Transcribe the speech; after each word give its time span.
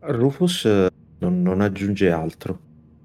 Rufus 0.00 0.64
eh, 0.64 0.90
non, 1.18 1.42
non 1.42 1.60
aggiunge 1.60 2.10
altro. 2.10 2.58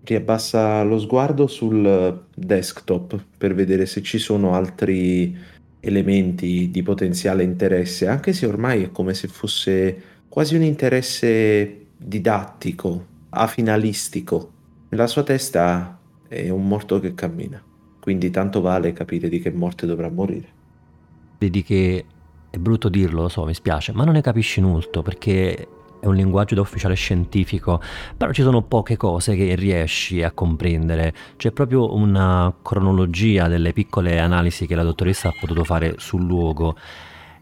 Riabbassa 0.04 0.84
lo 0.84 1.00
sguardo 1.00 1.48
sul 1.48 2.26
desktop 2.34 3.24
per 3.38 3.54
vedere 3.54 3.86
se 3.86 4.02
ci 4.02 4.18
sono 4.18 4.54
altri 4.54 5.38
elementi 5.80 6.70
di 6.72 6.84
potenziale 6.84 7.44
interesse, 7.44 8.08
anche 8.08 8.34
se 8.34 8.46
ormai 8.46 8.84
è 8.84 8.92
come 8.92 9.14
se 9.14 9.28
fosse 9.28 10.02
quasi 10.28 10.56
un 10.56 10.64
interesse 10.64 11.88
didattico, 11.98 13.06
afinalistico. 13.30 14.52
Nella 14.90 15.08
sua 15.08 15.24
testa 15.24 16.00
è 16.28 16.50
un 16.50 16.68
morto 16.68 17.00
che 17.00 17.14
cammina, 17.14 17.62
quindi 18.00 18.30
tanto 18.30 18.62
vale 18.62 18.94
capire 18.94 19.30
di 19.30 19.40
che 19.40 19.52
morte 19.52 19.86
dovrà 19.86 20.10
morire. 20.10 20.60
Vedi 21.38 21.64
che 21.64 22.06
è 22.50 22.58
brutto 22.58 22.90
dirlo, 22.90 23.24
lo 23.24 23.30
so, 23.30 23.46
mi 23.46 23.54
spiace, 23.54 23.92
ma 23.94 24.04
non 24.04 24.14
ne 24.14 24.22
capisci 24.22 24.62
molto 24.62 25.02
perché 25.02 25.68
è 26.02 26.08
un 26.08 26.16
linguaggio 26.16 26.56
da 26.56 26.62
ufficiale 26.62 26.96
scientifico, 26.96 27.80
però 28.18 28.32
ci 28.32 28.42
sono 28.42 28.64
poche 28.64 28.98
cose 28.98 29.36
che 29.36 29.54
riesci 29.56 30.24
a 30.24 30.32
comprendere. 30.32 31.14
C'è 31.38 31.52
proprio 31.52 31.94
una 31.94 32.52
cronologia 32.62 33.48
delle 33.48 33.72
piccole 33.72 34.20
analisi 34.20 34.66
che 34.66 34.74
la 34.74 34.84
dottoressa 34.84 35.30
ha 35.30 35.36
potuto 35.40 35.64
fare 35.64 35.96
sul 36.00 36.26
luogo 36.26 36.76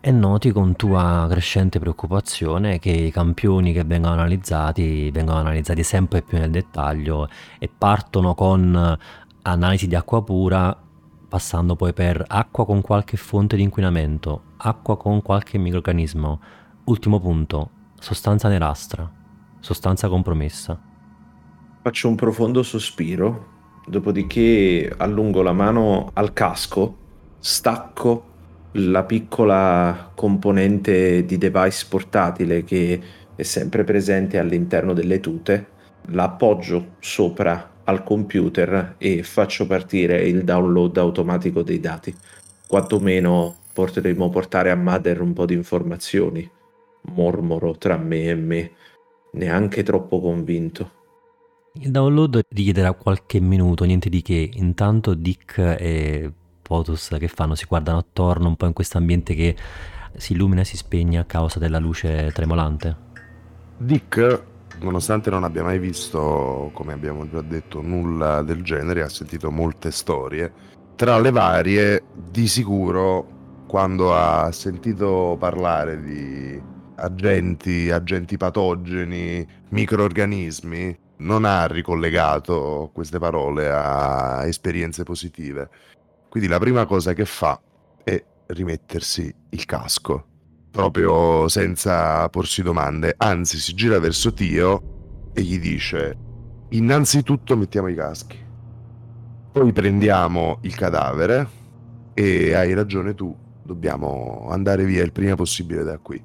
e 0.02 0.12
noti 0.12 0.52
con 0.52 0.76
tua 0.76 1.26
crescente 1.30 1.80
preoccupazione 1.80 2.80
che 2.80 2.92
i 2.92 3.12
campioni 3.12 3.74
che 3.74 3.84
vengono 3.84 4.14
analizzati 4.14 5.12
vengono 5.12 5.40
analizzati 5.40 5.84
sempre 5.84 6.22
più 6.22 6.38
nel 6.38 6.52
dettaglio 6.52 7.28
e 7.60 7.70
partono 7.76 8.34
con 8.34 8.98
analisi 9.42 9.88
di 9.88 9.96
acqua 9.96 10.24
pura 10.24 10.78
passando 11.30 11.76
poi 11.76 11.94
per 11.94 12.24
acqua 12.28 12.66
con 12.66 12.82
qualche 12.82 13.16
fonte 13.16 13.56
di 13.56 13.62
inquinamento, 13.62 14.42
acqua 14.58 14.98
con 14.98 15.22
qualche 15.22 15.58
microorganismo. 15.58 16.42
Ultimo 16.86 17.20
punto, 17.20 17.70
sostanza 18.00 18.48
nerastra, 18.48 19.10
sostanza 19.60 20.08
compromessa. 20.08 20.80
Faccio 21.82 22.08
un 22.08 22.16
profondo 22.16 22.64
sospiro, 22.64 23.48
dopodiché 23.86 24.94
allungo 24.98 25.42
la 25.42 25.54
mano 25.54 26.10
al 26.14 26.34
casco, 26.34 26.98
stacco 27.40 28.26
la 28.74 29.04
piccola 29.04 30.12
componente 30.14 31.26
di 31.26 31.38
device 31.38 31.86
portatile 31.90 32.64
che 32.64 33.02
è 33.36 33.44
sempre 33.44 33.84
presente 33.84 34.38
all'interno 34.38 34.94
delle 34.94 35.20
tute, 35.20 35.68
la 36.12 36.24
appoggio 36.24 36.96
sopra 37.00 37.78
al 37.84 38.04
computer 38.04 38.96
e 38.98 39.24
faccio 39.24 39.66
partire 39.66 40.28
il 40.28 40.44
download 40.44 40.98
automatico 40.98 41.64
dei 41.64 41.80
dati. 41.80 42.16
Quantomeno 42.68 43.56
potremo 43.74 44.30
portare 44.30 44.70
a 44.70 44.76
Mother 44.76 45.22
un 45.22 45.34
po' 45.34 45.46
di 45.46 45.56
informazioni 45.56 46.50
mormoro 47.02 47.78
tra 47.78 47.98
me 47.98 48.26
e 48.26 48.36
me, 48.36 48.72
neanche 49.34 49.84
troppo 49.84 50.20
convinto. 50.20 50.92
Il 51.74 51.92
download 51.92 52.42
richiederà 52.50 52.94
qualche 52.94 53.40
minuto, 53.40 53.86
niente 53.86 54.10
di 54.10 54.22
che. 54.22 54.50
Intanto 54.54 55.14
Dick 55.14 55.58
e 55.58 56.32
Potus 56.62 57.16
che 57.18 57.28
fanno? 57.28 57.56
Si 57.56 57.66
guardano 57.68 58.00
attorno 58.00 58.48
un 58.48 58.56
po' 58.56 58.66
in 58.66 58.74
questo 58.74 58.98
ambiente 58.98 59.34
che 59.34 59.56
si 60.16 60.34
illumina 60.34 60.62
e 60.62 60.66
si 60.66 60.78
spegne 60.78 61.20
a 61.20 61.26
causa 61.26 61.60
della 61.60 61.80
luce 61.80 62.32
tremolante. 62.34 63.08
Dick, 63.78 64.44
nonostante 64.82 65.30
non 65.30 65.44
abbia 65.44 65.64
mai 65.64 65.80
visto, 65.80 66.72
come 66.74 66.94
abbiamo 66.94 67.30
già 67.30 67.42
detto, 67.42 67.82
nulla 67.82 68.42
del 68.42 68.62
genere, 68.64 69.04
ha 69.04 69.10
sentito 69.10 69.52
molte 69.52 69.92
storie. 69.92 70.52
Tra 70.96 71.18
le 71.20 71.32
varie, 71.32 72.04
di 72.30 72.48
sicuro, 72.48 73.38
quando 73.68 74.14
ha 74.14 74.52
sentito 74.52 75.38
parlare 75.40 76.02
di 76.02 76.62
agenti, 77.00 77.90
agenti 77.90 78.38
patogeni, 78.38 79.46
microorganismi, 79.70 80.98
non 81.18 81.46
ha 81.46 81.66
ricollegato 81.66 82.92
queste 82.94 83.20
parole 83.20 83.70
a 83.70 84.46
esperienze 84.46 85.04
positive. 85.04 85.70
Quindi 86.30 86.48
la 86.48 86.60
prima 86.60 86.86
cosa 86.86 87.14
che 87.14 87.26
fa 87.26 87.60
è 88.04 88.24
rimettersi 88.48 89.34
il 89.50 89.66
casco, 89.66 90.26
proprio 90.72 91.48
senza 91.48 92.28
porsi 92.30 92.62
domande, 92.62 93.16
anzi 93.18 93.58
si 93.58 93.74
gira 93.74 94.00
verso 94.00 94.34
Tio 94.34 95.32
e 95.34 95.42
gli 95.42 95.60
dice 95.60 96.18
innanzitutto 96.70 97.58
mettiamo 97.58 97.88
i 97.88 97.96
caschi, 97.96 98.38
poi 99.52 99.72
prendiamo 99.74 100.60
il 100.62 100.76
cadavere 100.76 101.48
e 102.14 102.54
hai 102.54 102.74
ragione 102.74 103.16
tu, 103.16 103.36
dobbiamo 103.64 104.48
andare 104.50 104.86
via 104.86 105.04
il 105.04 105.12
prima 105.12 105.36
possibile 105.36 105.84
da 105.84 105.98
qui. 105.98 106.22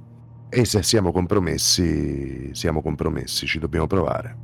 E 0.49 0.65
se 0.65 0.83
siamo 0.83 1.13
compromessi, 1.13 2.51
siamo 2.55 2.81
compromessi, 2.81 3.47
ci 3.47 3.59
dobbiamo 3.59 3.87
provare. 3.87 4.37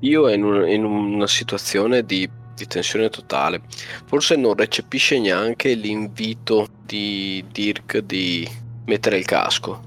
Io 0.00 0.28
in, 0.28 0.44
un, 0.44 0.68
in 0.68 0.84
una 0.84 1.26
situazione 1.26 2.04
di, 2.04 2.28
di, 2.54 2.66
tensione 2.66 3.08
totale, 3.08 3.62
forse 4.06 4.36
non 4.36 4.54
recepisce 4.54 5.18
neanche 5.18 5.74
l'invito 5.74 6.68
di 6.84 7.44
Dirk 7.50 7.98
di 7.98 8.48
mettere 8.86 9.18
il 9.18 9.24
casco, 9.24 9.80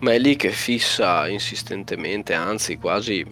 ma 0.00 0.12
è 0.12 0.18
lì 0.18 0.36
che 0.36 0.50
fissa 0.50 1.28
insistentemente, 1.28 2.34
anzi 2.34 2.76
quasi 2.76 3.24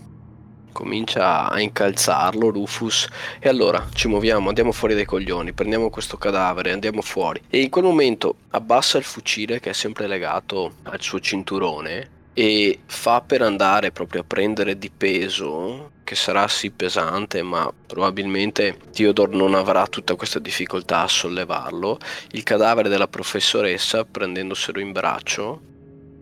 comincia 0.74 1.48
a 1.48 1.60
incalzarlo 1.60 2.50
Rufus. 2.50 3.08
E 3.38 3.48
allora 3.48 3.88
ci 3.94 4.08
muoviamo, 4.08 4.48
andiamo 4.48 4.72
fuori 4.72 4.94
dai 4.94 5.06
coglioni, 5.06 5.52
prendiamo 5.52 5.88
questo 5.88 6.18
cadavere, 6.18 6.72
andiamo 6.72 7.00
fuori. 7.00 7.40
E 7.48 7.62
in 7.62 7.70
quel 7.70 7.84
momento 7.84 8.34
abbassa 8.50 8.98
il 8.98 9.04
fucile 9.04 9.60
che 9.60 9.70
è 9.70 9.72
sempre 9.72 10.06
legato 10.06 10.74
al 10.82 11.00
suo 11.00 11.20
cinturone 11.20 12.10
e 12.34 12.80
fa 12.84 13.20
per 13.20 13.42
andare 13.42 13.92
proprio 13.92 14.22
a 14.22 14.24
prendere 14.26 14.76
di 14.76 14.90
peso 14.90 15.92
che 16.02 16.16
sarà 16.16 16.48
sì 16.48 16.70
pesante 16.70 17.42
ma 17.42 17.72
probabilmente 17.86 18.76
Theodore 18.92 19.36
non 19.36 19.54
avrà 19.54 19.86
tutta 19.86 20.16
questa 20.16 20.40
difficoltà 20.40 21.02
a 21.02 21.08
sollevarlo. 21.08 21.98
Il 22.32 22.42
cadavere 22.42 22.88
della 22.88 23.08
professoressa 23.08 24.04
prendendoselo 24.04 24.80
in 24.80 24.92
braccio 24.92 25.60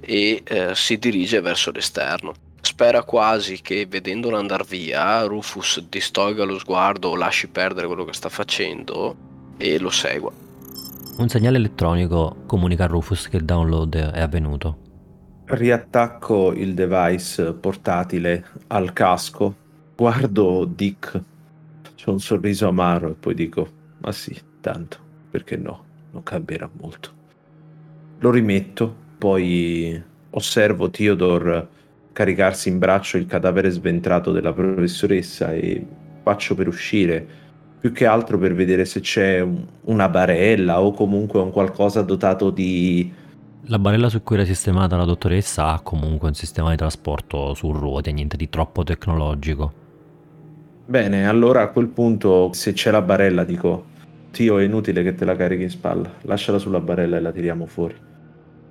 e 0.01 0.43
eh, 0.45 0.75
si 0.75 0.99
dirige 0.99 1.41
verso 1.41 1.71
l'esterno 1.71 2.51
Spera 2.73 3.03
quasi 3.03 3.61
che 3.61 3.85
vedendolo 3.85 4.39
andare 4.39 4.65
via, 4.67 5.25
Rufus 5.25 5.85
distolga 5.91 6.45
lo 6.45 6.59
sguardo 6.59 7.11
o 7.11 7.17
lasci 7.17 7.49
perdere 7.49 7.87
quello 7.87 8.07
che 8.07 8.15
sta 8.15 8.31
facendo 8.31 9.15
e 9.59 9.79
lo 9.79 9.91
segua. 9.91 10.33
Un 11.19 11.29
segnale 11.29 11.59
elettronico 11.59 12.45
comunica 12.47 12.85
a 12.85 12.87
Rufus 12.87 13.29
che 13.29 13.37
il 13.37 13.45
download 13.45 13.95
è 13.95 14.21
avvenuto. 14.21 14.79
Riattacco 15.45 16.55
il 16.55 16.73
device 16.73 17.53
portatile 17.53 18.43
al 18.69 18.95
casco, 18.95 19.55
guardo 19.95 20.65
Dick, 20.65 21.23
c'ho 22.03 22.11
un 22.11 22.21
sorriso 22.21 22.69
amaro 22.69 23.11
e 23.11 23.15
poi 23.21 23.35
dico, 23.35 23.69
ma 23.99 24.13
sì, 24.13 24.35
tanto, 24.63 24.97
perché 25.31 25.59
no, 25.59 25.85
non 26.13 26.23
cambierà 26.23 26.71
molto. 26.81 27.11
Lo 28.21 28.31
rimetto, 28.31 28.97
poi 29.19 30.03
osservo 30.31 30.89
Theodore 30.89 31.81
caricarsi 32.13 32.69
in 32.69 32.79
braccio 32.79 33.17
il 33.17 33.27
cadavere 33.27 33.71
sventrato 33.71 34.33
della 34.33 34.53
professoressa 34.53 35.53
e 35.53 35.85
faccio 36.23 36.55
per 36.55 36.69
uscire, 36.69 37.27
più 37.81 37.93
che 37.93 38.07
altro 38.07 38.39
per 38.39 38.55
vedere 38.55 38.85
se 38.85 39.01
c'è 39.01 39.45
una 39.85 40.09
barella 40.09 40.81
o 40.81 40.93
comunque 40.93 41.41
un 41.41 41.51
qualcosa 41.51 42.03
dotato 42.03 42.51
di... 42.51 43.13
La 43.67 43.79
barella 43.79 44.09
su 44.09 44.23
cui 44.23 44.37
era 44.37 44.45
sistemata 44.45 44.97
la 44.97 45.05
dottoressa 45.05 45.69
ha 45.69 45.81
comunque 45.81 46.29
un 46.29 46.35
sistema 46.35 46.71
di 46.71 46.77
trasporto 46.77 47.55
su 47.55 47.73
ruote, 47.73 48.13
niente 48.13 48.37
di 48.37 48.49
troppo 48.49 48.85
tecnologico. 48.85 49.73
Bene, 50.85 51.27
allora 51.27 51.63
a 51.63 51.69
quel 51.69 51.89
punto 51.89 52.51
se 52.53 52.73
c'è 52.73 52.91
la 52.91 53.03
barella 53.03 53.45
dico, 53.45 53.87
Tio 54.31 54.59
è 54.59 54.65
inutile 54.65 55.03
che 55.03 55.15
te 55.15 55.25
la 55.25 55.37
carichi 55.37 55.63
in 55.65 55.71
spalla, 55.71 56.11
lasciala 56.23 56.59
sulla 56.59 56.81
barella 56.81 57.17
e 57.17 57.21
la 57.21 57.33
tiriamo 57.33 57.67
fuori. 57.67 57.95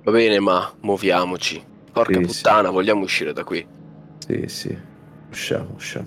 Va 0.04 0.10
bene, 0.10 0.40
ma 0.40 0.72
muoviamoci. 0.80 1.70
Porca 1.92 2.18
sì, 2.18 2.24
puttana, 2.24 2.68
sì. 2.68 2.74
vogliamo 2.74 3.02
uscire 3.02 3.32
da 3.32 3.44
qui. 3.44 3.64
Sì, 4.18 4.44
sì, 4.46 4.76
usciamo, 5.30 5.72
usciamo. 5.74 6.06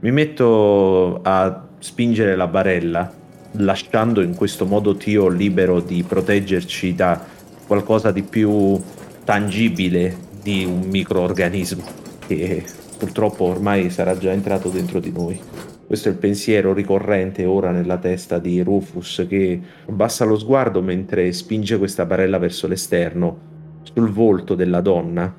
Mi 0.00 0.12
metto 0.12 1.20
a 1.22 1.66
spingere 1.78 2.36
la 2.36 2.46
barella, 2.46 3.10
lasciando 3.52 4.20
in 4.20 4.34
questo 4.34 4.66
modo 4.66 4.96
Tio 4.96 5.28
libero 5.28 5.80
di 5.80 6.02
proteggerci 6.02 6.94
da 6.94 7.24
qualcosa 7.66 8.12
di 8.12 8.22
più 8.22 8.78
tangibile 9.24 10.16
di 10.42 10.64
un 10.64 10.88
microorganismo 10.88 11.82
che 12.26 12.64
purtroppo 12.98 13.44
ormai 13.44 13.90
sarà 13.90 14.16
già 14.18 14.30
entrato 14.32 14.68
dentro 14.68 15.00
di 15.00 15.12
noi. 15.12 15.40
Questo 15.86 16.08
è 16.08 16.12
il 16.12 16.18
pensiero 16.18 16.72
ricorrente 16.72 17.44
ora 17.44 17.70
nella 17.70 17.96
testa 17.96 18.38
di 18.38 18.60
Rufus 18.60 19.24
che 19.28 19.60
abbassa 19.88 20.24
lo 20.24 20.36
sguardo 20.36 20.82
mentre 20.82 21.32
spinge 21.32 21.78
questa 21.78 22.04
barella 22.04 22.38
verso 22.38 22.66
l'esterno 22.66 23.54
sul 23.92 24.10
volto 24.10 24.54
della 24.54 24.80
donna, 24.80 25.34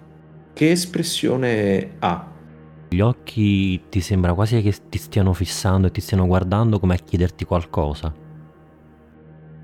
che 0.53 0.71
espressione 0.71 1.95
ha? 1.99 2.31
Gli 2.89 2.99
occhi 3.01 3.81
ti 3.89 3.99
sembra 3.99 4.33
quasi 4.33 4.61
che 4.61 4.73
ti 4.89 4.97
stiano 4.97 5.33
fissando 5.33 5.87
e 5.87 5.91
ti 5.91 6.01
stiano 6.01 6.25
guardando 6.25 6.79
come 6.79 6.95
a 6.95 6.97
chiederti 6.97 7.45
qualcosa. 7.45 8.13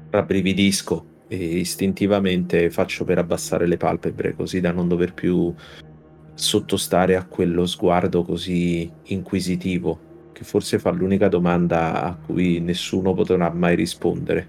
Rabbrividisco 0.09 1.05
e 1.27 1.37
istintivamente 1.37 2.69
faccio 2.69 3.05
per 3.05 3.17
abbassare 3.17 3.65
le 3.65 3.77
palpebre 3.77 4.35
così 4.35 4.59
da 4.59 4.71
non 4.71 4.87
dover 4.87 5.13
più 5.13 5.53
sottostare 6.35 7.15
a 7.15 7.25
quello 7.25 7.65
sguardo 7.65 8.23
così 8.23 8.91
inquisitivo, 9.03 9.99
che 10.33 10.43
forse 10.43 10.79
fa 10.79 10.91
l'unica 10.91 11.29
domanda 11.29 12.03
a 12.03 12.15
cui 12.15 12.59
nessuno 12.59 13.13
potrà 13.13 13.51
mai 13.51 13.75
rispondere. 13.75 14.47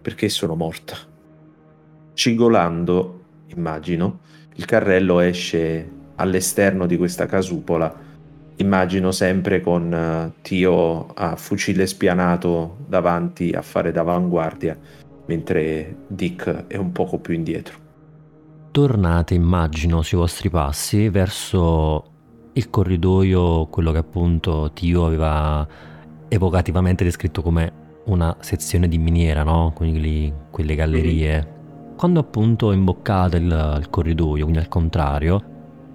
Perché 0.00 0.28
sono 0.28 0.54
morta? 0.54 0.96
Cigolando, 2.14 3.23
immagino, 3.54 4.20
il 4.54 4.64
carrello 4.64 5.20
esce 5.20 5.90
all'esterno 6.16 6.86
di 6.86 6.96
questa 6.96 7.26
casupola. 7.26 8.02
Immagino 8.56 9.10
sempre 9.10 9.60
con 9.60 9.92
uh, 9.92 10.40
Tio 10.40 11.06
a 11.06 11.34
fucile 11.34 11.86
spianato 11.86 12.76
davanti 12.86 13.50
a 13.50 13.62
fare 13.62 13.90
d'avanguardia, 13.90 14.78
mentre 15.26 15.96
Dick 16.06 16.66
è 16.68 16.76
un 16.76 16.92
poco 16.92 17.18
più 17.18 17.34
indietro. 17.34 17.78
Tornate, 18.70 19.34
immagino, 19.34 20.02
sui 20.02 20.18
vostri 20.18 20.50
passi 20.50 21.08
verso 21.08 22.04
il 22.52 22.70
corridoio, 22.70 23.66
quello 23.66 23.90
che 23.90 23.98
appunto 23.98 24.70
Tio 24.72 25.04
aveva 25.04 25.66
evocativamente 26.28 27.02
descritto 27.02 27.42
come 27.42 27.82
una 28.06 28.36
sezione 28.40 28.86
di 28.86 28.98
miniera, 28.98 29.42
no? 29.42 29.72
Quindi 29.74 30.32
quelle 30.50 30.74
gallerie. 30.74 31.53
Quando 31.96 32.20
appunto 32.20 32.72
imboccate 32.72 33.36
il, 33.36 33.76
il 33.78 33.88
corridoio, 33.88 34.42
quindi 34.42 34.60
al 34.60 34.68
contrario, 34.68 35.42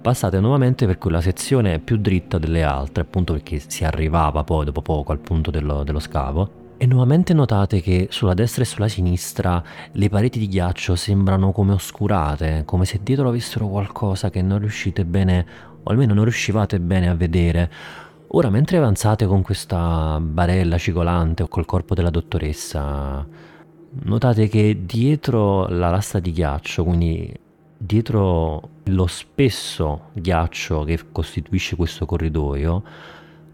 passate 0.02 0.40
nuovamente 0.40 0.86
per 0.86 0.98
quella 0.98 1.22
sezione 1.22 1.80
più 1.80 1.98
dritta 1.98 2.38
delle 2.38 2.64
altre, 2.64 3.04
appunto 3.04 3.34
perché 3.34 3.60
si 3.60 3.84
arrivava 3.84 4.44
poi 4.44 4.66
dopo 4.66 4.82
poco 4.82 5.12
al 5.12 5.20
punto 5.20 5.52
dello, 5.52 5.84
dello 5.84 6.00
scavo, 6.00 6.58
e 6.78 6.86
nuovamente 6.86 7.34
notate 7.34 7.82
che 7.82 8.08
sulla 8.10 8.34
destra 8.34 8.64
e 8.64 8.66
sulla 8.66 8.88
sinistra 8.88 9.62
le 9.92 10.08
pareti 10.08 10.40
di 10.40 10.48
ghiaccio 10.48 10.96
sembrano 10.96 11.52
come 11.52 11.74
oscurate, 11.74 12.64
come 12.66 12.86
se 12.86 13.02
dietro 13.04 13.28
avessero 13.28 13.68
qualcosa 13.68 14.30
che 14.30 14.42
non 14.42 14.60
riuscite 14.60 15.04
bene, 15.04 15.46
o 15.84 15.92
almeno 15.92 16.14
non 16.14 16.24
riuscivate 16.24 16.80
bene 16.80 17.10
a 17.10 17.16
vedere. 17.16 17.72
Ora, 18.30 18.50
mentre 18.50 18.78
avanzate 18.78 19.26
con 19.26 19.42
questa 19.42 20.18
barella 20.22 20.78
cicolante 20.78 21.44
o 21.44 21.48
col 21.50 21.66
corpo 21.66 21.94
della 21.94 22.10
dottoressa, 22.10 23.28
notate 23.92 24.48
che 24.48 24.84
dietro 24.86 25.68
la 25.68 25.90
lastra 25.90 26.20
di 26.20 26.32
ghiaccio, 26.32 26.84
quindi 26.84 27.34
dietro 27.78 28.70
lo 28.84 29.08
spesso 29.08 30.10
ghiaccio 30.14 30.84
che 30.84 31.00
costituisce 31.12 31.76
questo 31.76 32.06
corridoio, 32.06 32.84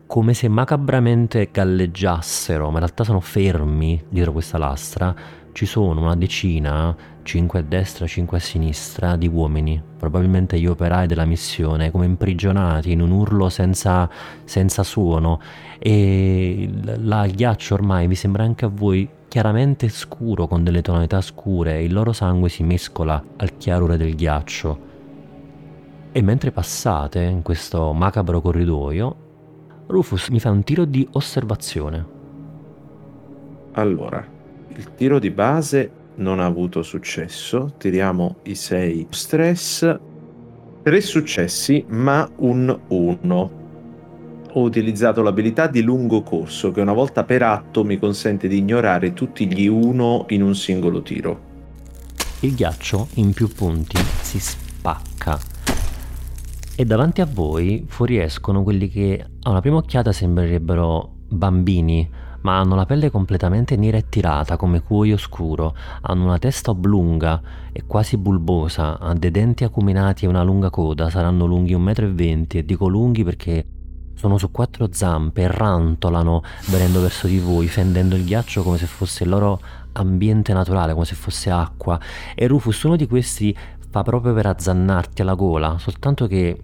come 0.08 0.34
se 0.34 0.48
macabramente 0.48 1.50
galleggiassero, 1.52 2.66
ma 2.66 2.74
in 2.74 2.80
realtà 2.80 3.04
sono 3.04 3.20
fermi 3.20 4.04
dietro 4.10 4.32
questa 4.32 4.58
lastra, 4.58 5.16
ci 5.52 5.66
sono 5.66 6.02
una 6.02 6.16
decina, 6.16 6.96
5 7.24 7.60
a 7.60 7.62
destra, 7.62 8.06
5 8.06 8.38
a 8.38 8.42
sinistra, 8.42 9.16
di 9.16 9.28
uomini, 9.28 9.82
probabilmente 9.98 10.60
gli 10.60 10.68
operai 10.68 11.08
della 11.08 11.26
missione, 11.26 11.92
come 11.92 12.06
imprigionati 12.06 12.92
in 12.92 13.02
un 13.02 13.12
urlo 13.12 13.48
senza, 13.50 14.10
senza 14.44 14.84
suono. 14.84 15.40
E 15.80 16.70
il 16.70 17.32
ghiaccio 17.34 17.74
ormai 17.74 18.08
vi 18.08 18.16
sembra 18.16 18.44
anche 18.44 18.66
a 18.66 18.72
voi 18.72 19.10
chiaramente 19.36 19.90
scuro 19.90 20.48
con 20.48 20.64
delle 20.64 20.82
tonalità 20.82 21.20
scure, 21.20 21.84
il 21.84 21.92
loro 21.92 22.14
sangue 22.14 22.48
si 22.48 22.64
mescola 22.64 23.22
al 23.36 23.58
chiarore 23.58 23.98
del 23.98 24.16
ghiaccio. 24.16 24.80
E 26.14 26.22
mentre 26.22 26.54
passate 26.54 27.22
in 27.22 27.42
questo 27.42 27.92
macabro 27.92 28.40
corridoio, 28.40 29.16
Rufus 29.88 30.30
mi 30.30 30.40
fa 30.40 30.52
un 30.52 30.64
tiro 30.64 30.86
di 30.86 31.06
osservazione. 31.12 32.06
Allora, 33.74 34.26
il 34.70 34.94
tiro 34.96 35.20
di 35.20 35.32
base 35.32 35.92
non 36.16 36.40
ha 36.40 36.46
avuto 36.46 36.82
successo. 36.82 37.74
Tiriamo 37.78 38.38
i 38.44 38.56
6 38.56 39.08
stress. 39.10 40.00
Tre 40.82 41.02
successi, 41.02 41.84
ma 41.90 42.26
un 42.38 42.80
1. 42.88 43.65
Ho 44.58 44.62
utilizzato 44.62 45.22
l'abilità 45.22 45.68
di 45.68 45.82
lungo 45.82 46.24
corso, 46.24 46.72
che 46.72 46.80
una 46.80 46.94
volta 46.94 47.26
per 47.26 47.44
atto 47.44 47.84
mi 47.84 48.00
consente 48.00 48.48
di 48.48 48.58
ignorare 48.58 49.12
tutti 49.12 49.54
gli 49.54 49.68
1 49.68 50.28
in 50.30 50.42
un 50.44 50.56
singolo 50.56 51.02
tiro. 51.02 51.40
Il 52.40 52.56
ghiaccio 52.56 53.10
in 53.16 53.34
più 53.34 53.50
punti 53.50 53.98
si 54.22 54.40
spacca. 54.40 55.38
E 56.74 56.86
davanti 56.86 57.20
a 57.20 57.26
voi 57.26 57.84
fuoriescono 57.86 58.64
quelli 58.64 58.88
che 58.88 59.26
a 59.42 59.50
una 59.50 59.60
prima 59.60 59.76
occhiata 59.76 60.14
sembrerebbero 60.14 61.16
bambini 61.28 62.10
ma 62.44 62.60
hanno 62.60 62.76
la 62.76 62.86
pelle 62.86 63.10
completamente 63.10 63.76
nera 63.76 63.98
e 63.98 64.08
tirata 64.08 64.56
come 64.56 64.82
cuoio 64.82 65.18
scuro, 65.18 65.76
hanno 66.02 66.26
una 66.26 66.38
testa 66.38 66.72
oblunga 66.72 67.42
e 67.74 67.84
quasi 67.88 68.18
bulbosa, 68.18 69.00
hanno 69.00 69.20
dei 69.20 69.32
denti 69.32 69.64
acuminati 69.64 70.24
e 70.24 70.28
una 70.28 70.44
lunga 70.44 70.70
coda, 70.70 71.10
saranno 71.10 71.46
lunghi 71.46 71.76
1,20 71.76 72.38
m 72.38 72.46
e 72.52 72.64
dico 72.64 72.88
lunghi 72.88 73.24
perché 73.24 73.66
sono 74.26 74.40
su 74.40 74.50
quattro 74.50 74.88
zampe 74.92 75.44
e 75.44 75.48
rantolano 75.48 76.42
venendo 76.70 77.00
verso 77.00 77.28
di 77.28 77.38
voi, 77.38 77.68
fendendo 77.68 78.16
il 78.16 78.26
ghiaccio 78.26 78.64
come 78.64 78.80
se 78.80 78.88
fosse 78.88 79.24
il 79.24 79.30
loro 79.30 79.62
ambiente 79.92 80.52
naturale, 80.52 80.94
come 80.94 81.06
se 81.06 81.14
fosse 81.14 81.52
acqua. 81.52 82.00
E 82.34 82.48
Rufus, 82.48 82.82
uno 82.82 82.96
di 82.96 83.06
questi, 83.06 83.56
fa 83.88 84.02
proprio 84.02 84.34
per 84.34 84.48
azzannarti 84.48 85.22
alla 85.22 85.36
gola, 85.36 85.78
soltanto 85.78 86.26
che 86.26 86.60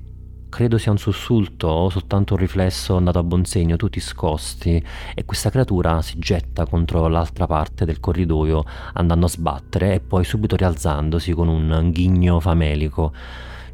credo 0.50 0.80
sia 0.80 0.90
un 0.90 0.98
sussulto 0.98 1.68
o 1.68 1.90
soltanto 1.92 2.34
un 2.34 2.40
riflesso 2.40 2.98
andato 2.98 3.20
a 3.20 3.24
buon 3.24 3.46
segno, 3.46 3.76
tu 3.76 3.90
ti 3.90 4.00
scosti 4.00 4.84
e 5.14 5.24
questa 5.24 5.52
creatura 5.52 6.02
si 6.02 6.18
getta 6.18 6.66
contro 6.66 7.08
l'altra 7.10 7.46
parte 7.46 7.86
del 7.86 8.00
corridoio 8.00 8.66
andando 8.94 9.28
a 9.28 9.30
sbattere 9.30 9.94
e 9.94 10.00
poi 10.00 10.24
subito 10.24 10.56
rialzandosi 10.56 11.32
con 11.34 11.48
un 11.48 11.92
ghigno 11.92 12.40
famelico. 12.40 13.14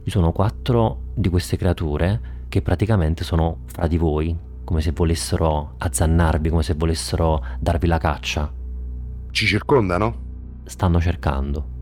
Ci 0.04 0.10
sono 0.10 0.34
quattro 0.34 1.04
di 1.14 1.30
queste 1.30 1.56
creature 1.56 2.36
che 2.58 2.62
praticamente 2.64 3.24
sono 3.24 3.60
fra 3.66 3.86
di 3.86 3.98
voi, 3.98 4.36
come 4.64 4.82
se 4.82 4.92
volessero 4.92 5.76
azzannarvi, 5.78 6.50
come 6.50 6.64
se 6.64 6.74
volessero 6.76 7.46
darvi 7.60 7.86
la 7.86 8.00
caccia. 8.00 8.52
Ci 9.30 9.46
circondano? 9.46 10.26
Stanno 10.66 11.00
cercando. 11.00 11.76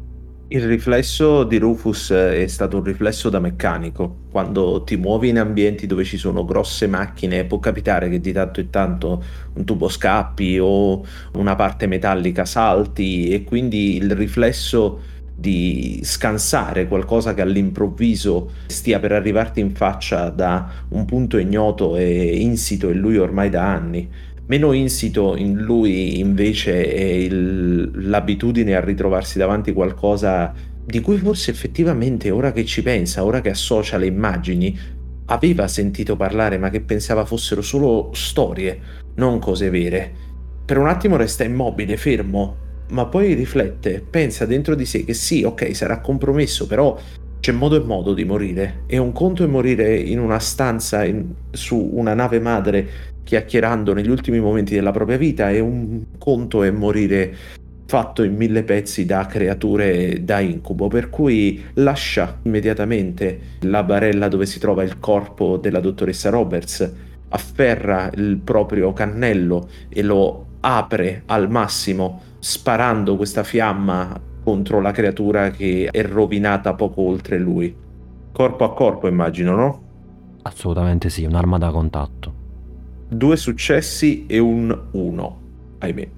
Il 0.49 0.67
riflesso 0.67 1.43
di 1.43 1.57
Rufus 1.57 2.11
è 2.11 2.45
stato 2.47 2.77
un 2.77 2.83
riflesso 2.83 3.29
da 3.29 3.39
meccanico. 3.39 4.23
Quando 4.29 4.83
ti 4.83 4.97
muovi 4.97 5.29
in 5.29 5.39
ambienti 5.39 5.87
dove 5.87 6.03
ci 6.03 6.17
sono 6.17 6.43
grosse 6.43 6.87
macchine, 6.87 7.45
può 7.45 7.59
capitare 7.59 8.09
che 8.09 8.19
di 8.19 8.33
tanto 8.33 8.59
in 8.59 8.69
tanto 8.69 9.23
un 9.53 9.63
tubo 9.63 9.87
scappi 9.87 10.59
o 10.61 11.03
una 11.33 11.55
parte 11.55 11.87
metallica 11.87 12.45
salti 12.45 13.29
e 13.29 13.43
quindi 13.43 13.95
il 13.95 14.11
riflesso 14.11 14.99
di 15.35 15.99
scansare 16.03 16.87
qualcosa 16.87 17.33
che 17.33 17.41
all'improvviso 17.41 18.51
stia 18.67 18.99
per 18.99 19.11
arrivarti 19.11 19.59
in 19.59 19.75
faccia 19.75 20.29
da 20.29 20.69
un 20.89 21.05
punto 21.05 21.37
ignoto 21.37 21.97
e 21.97 22.37
insito 22.37 22.89
in 22.89 22.99
lui 22.99 23.17
ormai 23.17 23.49
da 23.49 23.67
anni 23.67 24.09
Meno 24.47 24.73
insito 24.73 25.35
in 25.35 25.57
lui 25.57 26.19
invece 26.19 26.85
è 26.85 27.01
il, 27.01 28.09
l'abitudine 28.09 28.75
a 28.75 28.79
ritrovarsi 28.79 29.39
davanti 29.39 29.73
qualcosa 29.73 30.53
di 30.85 31.01
cui 31.01 31.17
forse 31.17 31.49
effettivamente 31.49 32.29
ora 32.29 32.51
che 32.51 32.63
ci 32.63 32.83
pensa, 32.83 33.23
ora 33.23 33.41
che 33.41 33.49
associa 33.49 33.97
le 33.97 34.05
immagini, 34.05 34.77
aveva 35.25 35.67
sentito 35.67 36.15
parlare 36.15 36.59
ma 36.59 36.69
che 36.69 36.81
pensava 36.81 37.25
fossero 37.25 37.63
solo 37.63 38.11
storie, 38.13 38.79
non 39.15 39.39
cose 39.39 39.71
vere. 39.71 40.13
Per 40.63 40.77
un 40.77 40.89
attimo 40.89 41.15
resta 41.15 41.43
immobile, 41.43 41.97
fermo, 41.97 42.57
ma 42.89 43.05
poi 43.05 43.33
riflette, 43.33 44.03
pensa 44.07 44.45
dentro 44.45 44.75
di 44.75 44.85
sé 44.85 45.03
che 45.03 45.13
sì, 45.13 45.43
ok, 45.43 45.75
sarà 45.75 45.99
compromesso, 45.99 46.67
però 46.67 46.97
c'è 47.39 47.51
modo 47.51 47.75
e 47.75 47.83
modo 47.85 48.13
di 48.13 48.25
morire. 48.25 48.83
E 48.87 48.97
un 48.97 49.11
conto 49.11 49.43
è 49.43 49.47
morire 49.47 49.95
in 49.95 50.19
una 50.19 50.39
stanza 50.39 51.03
in, 51.03 51.25
su 51.51 51.91
una 51.93 52.13
nave 52.13 52.39
madre 52.39 53.13
chiacchierando 53.23 53.93
negli 53.93 54.09
ultimi 54.09 54.39
momenti 54.39 54.73
della 54.73 54.91
propria 54.91 55.17
vita 55.17 55.49
e 55.49 55.59
un 55.59 56.03
conto 56.17 56.63
è 56.63 56.71
morire 56.71 57.35
fatto 57.87 58.23
in 58.23 58.35
mille 58.35 58.63
pezzi 58.63 59.05
da 59.05 59.25
creature 59.25 60.23
da 60.23 60.39
incubo, 60.39 60.87
per 60.87 61.09
cui 61.09 61.63
lascia 61.75 62.39
immediatamente 62.43 63.39
la 63.61 63.83
barella 63.83 64.27
dove 64.27 64.45
si 64.45 64.59
trova 64.59 64.83
il 64.83 64.99
corpo 64.99 65.57
della 65.57 65.79
dottoressa 65.79 66.29
Roberts, 66.29 66.91
afferra 67.29 68.09
il 68.15 68.39
proprio 68.43 68.91
cannello 68.93 69.69
e 69.89 70.01
lo 70.01 70.45
apre 70.61 71.23
al 71.27 71.49
massimo, 71.49 72.21
sparando 72.45 73.15
questa 73.15 73.43
fiamma 73.43 74.21
contro 74.43 74.79
la 74.79 74.91
creatura 74.91 75.49
che 75.49 75.87
è 75.89 76.03
rovinata 76.03 76.75
poco 76.75 77.01
oltre 77.01 77.39
lui. 77.39 77.75
Corpo 78.31 78.63
a 78.63 78.73
corpo, 78.73 79.07
immagino, 79.07 79.55
no? 79.55 79.83
Assolutamente 80.43 81.09
sì, 81.09 81.23
un'arma 81.23 81.57
da 81.57 81.71
contatto 81.71 82.43
due 83.07 83.37
successi 83.37 84.25
e 84.25 84.39
un 84.39 84.77
1, 84.91 85.41
ahimè. 85.79 86.09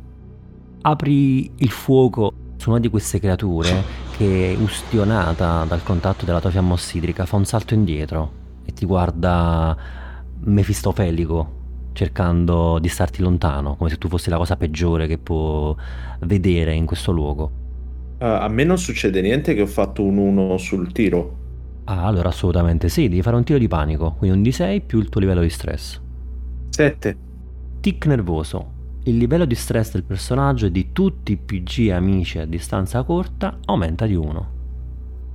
Apri 0.81 1.51
il 1.57 1.69
fuoco 1.69 2.31
su 2.55 2.69
una 2.69 2.79
di 2.79 2.89
queste 2.89 3.19
creature 3.19 3.83
che, 4.15 4.57
ustionata 4.59 5.65
dal 5.65 5.83
contatto 5.83 6.25
della 6.25 6.39
tua 6.39 6.49
fiamma 6.49 6.73
ossidrica, 6.73 7.25
fa 7.25 7.35
un 7.35 7.45
salto 7.45 7.73
indietro 7.73 8.31
e 8.65 8.73
ti 8.73 8.85
guarda 8.85 9.75
mefistofelico, 10.39 11.55
cercando 11.97 12.77
di 12.77 12.89
starti 12.89 13.23
lontano, 13.23 13.75
come 13.75 13.89
se 13.89 13.97
tu 13.97 14.07
fossi 14.07 14.29
la 14.29 14.37
cosa 14.37 14.55
peggiore 14.55 15.07
che 15.07 15.17
può 15.17 15.75
vedere 16.19 16.75
in 16.75 16.85
questo 16.85 17.11
luogo. 17.11 17.51
Uh, 18.19 18.25
a 18.25 18.47
me 18.49 18.63
non 18.63 18.77
succede 18.77 19.19
niente 19.19 19.55
che 19.55 19.61
ho 19.61 19.67
fatto 19.67 20.03
un 20.03 20.17
1 20.17 20.57
sul 20.59 20.91
tiro. 20.91 21.45
Ah, 21.85 22.05
allora 22.05 22.29
assolutamente 22.29 22.87
sì, 22.87 23.09
devi 23.09 23.23
fare 23.23 23.35
un 23.35 23.43
tiro 23.43 23.57
di 23.57 23.67
panico, 23.67 24.13
quindi 24.15 24.37
un 24.37 24.43
D6 24.43 24.83
più 24.85 24.99
il 24.99 25.09
tuo 25.09 25.19
livello 25.19 25.41
di 25.41 25.49
stress. 25.49 25.99
7. 26.69 27.17
Tic 27.79 28.05
nervoso. 28.05 28.75
Il 29.05 29.17
livello 29.17 29.45
di 29.45 29.55
stress 29.55 29.93
del 29.93 30.03
personaggio 30.03 30.67
e 30.67 30.71
di 30.71 30.91
tutti 30.91 31.31
i 31.31 31.37
PG 31.37 31.89
amici 31.91 32.37
a 32.37 32.45
distanza 32.45 33.01
corta 33.01 33.57
aumenta 33.65 34.05
di 34.05 34.13
1. 34.13 34.55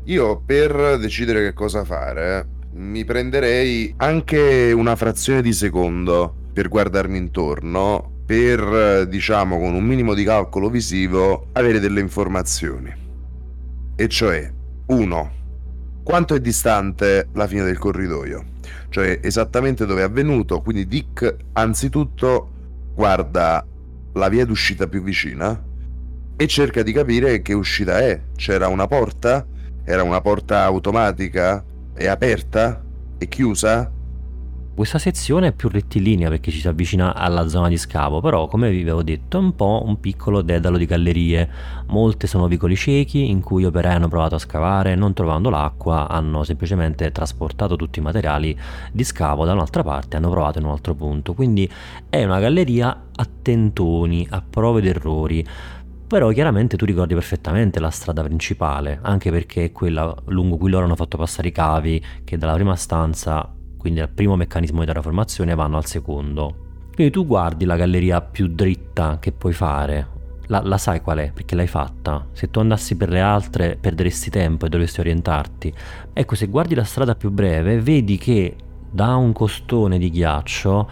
Io 0.04 0.42
per 0.46 0.98
decidere 1.00 1.42
che 1.42 1.54
cosa 1.54 1.84
fare 1.84 2.46
mi 2.74 3.04
prenderei 3.04 3.92
anche 3.96 4.72
una 4.72 4.94
frazione 4.94 5.42
di 5.42 5.52
secondo 5.52 6.36
per 6.52 6.68
guardarmi 6.68 7.16
intorno, 7.16 8.22
per 8.26 9.06
diciamo 9.08 9.58
con 9.58 9.74
un 9.74 9.84
minimo 9.84 10.14
di 10.14 10.24
calcolo 10.24 10.68
visivo 10.68 11.48
avere 11.52 11.80
delle 11.80 12.00
informazioni. 12.00 12.92
E 13.94 14.08
cioè, 14.08 14.50
1. 14.86 15.30
Quanto 16.02 16.34
è 16.34 16.40
distante 16.40 17.28
la 17.32 17.46
fine 17.46 17.64
del 17.64 17.78
corridoio? 17.78 18.44
Cioè 18.88 19.20
esattamente 19.22 19.86
dove 19.86 20.00
è 20.00 20.04
avvenuto, 20.04 20.60
quindi 20.60 20.86
Dick 20.86 21.36
anzitutto 21.52 22.50
guarda 22.94 23.64
la 24.14 24.28
via 24.28 24.44
d'uscita 24.44 24.86
più 24.86 25.02
vicina 25.02 25.70
e 26.36 26.46
cerca 26.46 26.82
di 26.82 26.92
capire 26.92 27.40
che 27.40 27.52
uscita 27.52 27.98
è. 28.00 28.20
C'era 28.34 28.68
una 28.68 28.86
porta? 28.86 29.46
Era 29.84 30.02
una 30.02 30.20
porta 30.20 30.64
automatica? 30.64 31.64
È 31.94 32.06
aperta? 32.06 32.82
È 33.16 33.28
chiusa? 33.28 33.90
Questa 34.74 34.98
sezione 34.98 35.48
è 35.48 35.52
più 35.52 35.68
rettilinea 35.68 36.30
perché 36.30 36.50
ci 36.50 36.58
si 36.58 36.66
avvicina 36.66 37.14
alla 37.14 37.46
zona 37.46 37.68
di 37.68 37.76
scavo, 37.76 38.22
però 38.22 38.46
come 38.46 38.70
vi 38.70 38.80
avevo 38.80 39.02
detto 39.02 39.36
è 39.36 39.40
un 39.40 39.54
po' 39.54 39.82
un 39.84 40.00
piccolo 40.00 40.40
dedalo 40.40 40.78
di 40.78 40.86
gallerie. 40.86 41.48
Molte 41.88 42.26
sono 42.26 42.48
vicoli 42.48 42.74
ciechi 42.74 43.28
in 43.28 43.42
cui 43.42 43.62
gli 43.62 43.66
operai 43.66 43.94
hanno 43.94 44.08
provato 44.08 44.34
a 44.34 44.38
scavare, 44.38 44.94
non 44.94 45.12
trovando 45.12 45.50
l'acqua 45.50 46.08
hanno 46.08 46.42
semplicemente 46.42 47.12
trasportato 47.12 47.76
tutti 47.76 47.98
i 47.98 48.02
materiali 48.02 48.58
di 48.90 49.04
scavo 49.04 49.44
da 49.44 49.52
un'altra 49.52 49.82
parte 49.82 50.16
e 50.16 50.18
hanno 50.18 50.30
provato 50.30 50.58
in 50.58 50.64
un 50.64 50.70
altro 50.70 50.94
punto. 50.94 51.34
Quindi 51.34 51.70
è 52.08 52.24
una 52.24 52.40
galleria 52.40 53.08
a 53.14 53.28
tentoni, 53.42 54.26
a 54.30 54.40
prove 54.40 54.80
ed 54.80 54.86
errori. 54.86 55.46
Però 56.06 56.30
chiaramente 56.30 56.78
tu 56.78 56.86
ricordi 56.86 57.12
perfettamente 57.12 57.78
la 57.78 57.90
strada 57.90 58.22
principale, 58.22 58.98
anche 59.02 59.30
perché 59.30 59.66
è 59.66 59.72
quella 59.72 60.14
lungo 60.26 60.56
cui 60.56 60.70
loro 60.70 60.86
hanno 60.86 60.96
fatto 60.96 61.18
passare 61.18 61.48
i 61.48 61.52
cavi 61.52 62.02
che 62.24 62.38
dalla 62.38 62.54
prima 62.54 62.74
stanza 62.74 63.60
quindi 63.82 63.98
dal 63.98 64.10
primo 64.10 64.36
meccanismo 64.36 64.78
di 64.78 64.86
terraformazione 64.86 65.56
vanno 65.56 65.76
al 65.76 65.86
secondo. 65.86 66.54
Quindi 66.94 67.12
tu 67.12 67.26
guardi 67.26 67.64
la 67.64 67.74
galleria 67.74 68.20
più 68.20 68.46
dritta 68.46 69.18
che 69.18 69.32
puoi 69.32 69.52
fare, 69.52 70.06
la, 70.46 70.62
la, 70.62 70.78
sai 70.78 71.00
qual 71.00 71.18
è 71.18 71.32
perché 71.32 71.56
l'hai 71.56 71.66
fatta. 71.66 72.28
Se 72.30 72.48
tu 72.48 72.60
andassi 72.60 72.96
per 72.96 73.08
le 73.08 73.20
altre 73.20 73.76
perderesti 73.80 74.30
tempo 74.30 74.66
e 74.66 74.68
dovresti 74.68 75.00
orientarti. 75.00 75.74
Ecco, 76.12 76.36
se 76.36 76.46
guardi 76.46 76.76
la 76.76 76.84
strada 76.84 77.16
più 77.16 77.32
breve, 77.32 77.80
vedi 77.80 78.18
che 78.18 78.54
da 78.88 79.16
un 79.16 79.32
costone 79.32 79.98
di 79.98 80.10
ghiaccio 80.10 80.88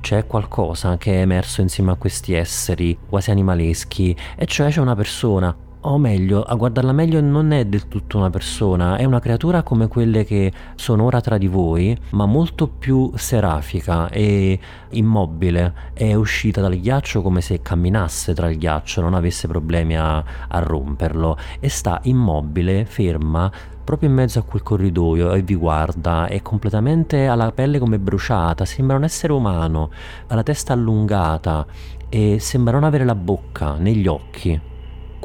c'è 0.00 0.26
qualcosa 0.26 0.96
che 0.96 1.12
è 1.12 1.20
emerso 1.20 1.60
insieme 1.60 1.90
a 1.90 1.96
questi 1.96 2.32
esseri 2.32 2.96
quasi 3.06 3.30
animaleschi, 3.30 4.16
e 4.34 4.46
cioè 4.46 4.70
c'è 4.70 4.80
una 4.80 4.96
persona 4.96 5.54
o 5.82 5.96
meglio, 5.96 6.42
a 6.42 6.54
guardarla 6.56 6.92
meglio 6.92 7.20
non 7.20 7.52
è 7.52 7.64
del 7.64 7.88
tutto 7.88 8.18
una 8.18 8.28
persona, 8.28 8.96
è 8.96 9.04
una 9.04 9.18
creatura 9.20 9.62
come 9.62 9.88
quelle 9.88 10.24
che 10.24 10.52
sono 10.74 11.04
ora 11.04 11.20
tra 11.20 11.38
di 11.38 11.46
voi, 11.46 11.96
ma 12.10 12.26
molto 12.26 12.68
più 12.68 13.10
serafica 13.14 14.10
e 14.10 14.58
immobile. 14.90 15.72
È 15.94 16.12
uscita 16.14 16.60
dal 16.60 16.76
ghiaccio 16.76 17.22
come 17.22 17.40
se 17.40 17.62
camminasse 17.62 18.34
tra 18.34 18.50
il 18.50 18.58
ghiaccio, 18.58 19.00
non 19.00 19.14
avesse 19.14 19.48
problemi 19.48 19.96
a, 19.96 20.16
a 20.48 20.58
romperlo 20.58 21.38
e 21.58 21.70
sta 21.70 22.00
immobile, 22.04 22.84
ferma, 22.84 23.50
proprio 23.82 24.10
in 24.10 24.14
mezzo 24.14 24.38
a 24.38 24.42
quel 24.42 24.62
corridoio 24.62 25.32
e 25.32 25.40
vi 25.40 25.54
guarda, 25.54 26.26
è 26.26 26.42
completamente 26.42 27.26
alla 27.26 27.52
pelle 27.52 27.78
come 27.78 27.98
bruciata, 27.98 28.66
sembra 28.66 28.96
un 28.96 29.04
essere 29.04 29.32
umano, 29.32 29.90
ha 30.26 30.34
la 30.34 30.42
testa 30.42 30.74
allungata 30.74 31.66
e 32.10 32.38
sembra 32.38 32.72
non 32.72 32.84
avere 32.84 33.04
la 33.04 33.14
bocca 33.14 33.76
né 33.76 33.92
gli 33.92 34.06
occhi 34.06 34.68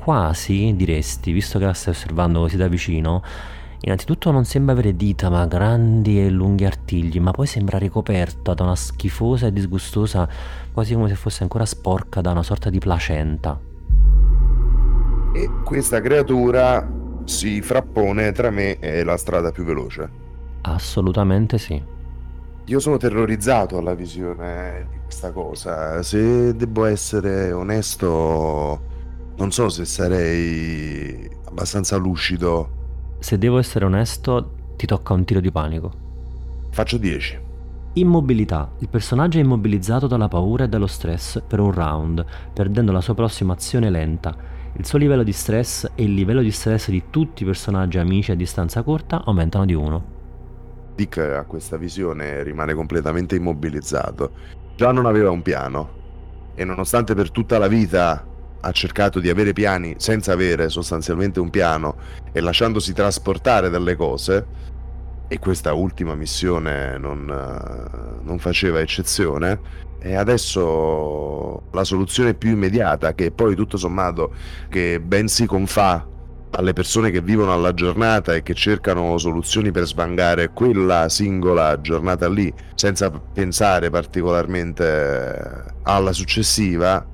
quasi 0.05 0.75
diresti, 0.75 1.31
visto 1.31 1.57
che 1.57 1.65
la 1.65 1.73
stai 1.73 1.95
osservando 1.95 2.41
così 2.41 2.57
da 2.57 2.67
vicino, 2.67 3.23
innanzitutto 3.79 4.29
non 4.29 4.45
sembra 4.45 4.73
avere 4.73 4.95
dita 4.95 5.31
ma 5.31 5.47
grandi 5.47 6.23
e 6.23 6.29
lunghi 6.29 6.63
artigli, 6.63 7.19
ma 7.19 7.31
poi 7.31 7.47
sembra 7.47 7.79
ricoperta 7.79 8.53
da 8.53 8.65
una 8.65 8.75
schifosa 8.75 9.47
e 9.47 9.51
disgustosa, 9.51 10.29
quasi 10.71 10.93
come 10.93 11.07
se 11.07 11.15
fosse 11.15 11.41
ancora 11.41 11.65
sporca 11.65 12.21
da 12.21 12.29
una 12.29 12.43
sorta 12.43 12.69
di 12.69 12.77
placenta. 12.77 13.59
E 15.33 15.49
questa 15.63 15.99
creatura 16.01 16.87
si 17.23 17.63
frappone 17.63 18.31
tra 18.31 18.51
me 18.51 18.77
e 18.77 19.03
la 19.03 19.17
strada 19.17 19.49
più 19.49 19.63
veloce. 19.63 20.07
Assolutamente 20.61 21.57
sì. 21.57 21.81
Io 22.65 22.79
sono 22.79 22.97
terrorizzato 22.97 23.79
alla 23.79 23.95
visione 23.95 24.85
di 24.91 24.99
questa 25.01 25.31
cosa. 25.31 26.03
Se 26.03 26.55
devo 26.55 26.85
essere 26.85 27.51
onesto, 27.51 28.93
non 29.37 29.51
so 29.51 29.69
se 29.69 29.85
sarei 29.85 31.29
abbastanza 31.45 31.97
lucido. 31.97 32.69
Se 33.19 33.37
devo 33.37 33.57
essere 33.57 33.85
onesto, 33.85 34.51
ti 34.75 34.85
tocca 34.85 35.13
un 35.13 35.25
tiro 35.25 35.39
di 35.39 35.51
panico. 35.51 35.91
Faccio 36.71 36.97
10. 36.97 37.39
Immobilità. 37.93 38.71
Il 38.79 38.89
personaggio 38.89 39.37
è 39.37 39.41
immobilizzato 39.41 40.07
dalla 40.07 40.27
paura 40.27 40.65
e 40.65 40.69
dallo 40.69 40.87
stress 40.87 41.41
per 41.45 41.59
un 41.59 41.71
round, 41.71 42.25
perdendo 42.53 42.91
la 42.91 43.01
sua 43.01 43.13
prossima 43.13 43.53
azione 43.53 43.89
lenta. 43.89 44.35
Il 44.73 44.85
suo 44.85 44.97
livello 44.97 45.23
di 45.23 45.31
stress 45.31 45.89
e 45.95 46.03
il 46.03 46.13
livello 46.13 46.41
di 46.41 46.51
stress 46.51 46.89
di 46.89 47.03
tutti 47.09 47.43
i 47.43 47.45
personaggi 47.45 47.97
amici 47.97 48.31
a 48.31 48.35
distanza 48.35 48.83
corta 48.83 49.23
aumentano 49.23 49.65
di 49.65 49.73
1. 49.73 50.13
Dick 50.95 51.17
a 51.17 51.45
questa 51.45 51.77
visione 51.77 52.43
rimane 52.43 52.73
completamente 52.73 53.35
immobilizzato. 53.35 54.31
Già 54.75 54.91
non 54.91 55.05
aveva 55.05 55.31
un 55.31 55.41
piano 55.41 55.89
e 56.55 56.65
nonostante 56.65 57.15
per 57.15 57.31
tutta 57.31 57.57
la 57.57 57.67
vita 57.67 58.25
ha 58.65 58.71
cercato 58.71 59.19
di 59.19 59.29
avere 59.29 59.53
piani 59.53 59.95
senza 59.97 60.33
avere 60.33 60.69
sostanzialmente 60.69 61.39
un 61.39 61.51
piano 61.51 61.95
e 62.31 62.41
lasciandosi 62.41 62.93
trasportare 62.93 63.69
dalle 63.69 63.95
cose, 63.95 64.73
e 65.27 65.39
questa 65.39 65.73
ultima 65.73 66.15
missione 66.15 66.97
non, 66.97 67.29
eh, 67.29 68.23
non 68.23 68.39
faceva 68.39 68.79
eccezione, 68.79 69.59
e 69.99 70.15
adesso 70.15 71.63
la 71.71 71.83
soluzione 71.83 72.33
più 72.33 72.51
immediata, 72.51 73.13
che 73.13 73.31
poi 73.31 73.55
tutto 73.55 73.77
sommato 73.77 74.33
che 74.69 74.99
ben 74.99 75.27
si 75.27 75.45
confà 75.45 76.07
alle 76.51 76.73
persone 76.73 77.11
che 77.11 77.21
vivono 77.21 77.53
alla 77.53 77.73
giornata 77.73 78.33
e 78.33 78.41
che 78.41 78.53
cercano 78.53 79.17
soluzioni 79.17 79.71
per 79.71 79.85
svangare 79.85 80.51
quella 80.51 81.09
singola 81.09 81.81
giornata 81.81 82.29
lì, 82.29 82.51
senza 82.75 83.09
pensare 83.09 83.89
particolarmente 83.89 85.65
alla 85.83 86.13
successiva, 86.13 87.05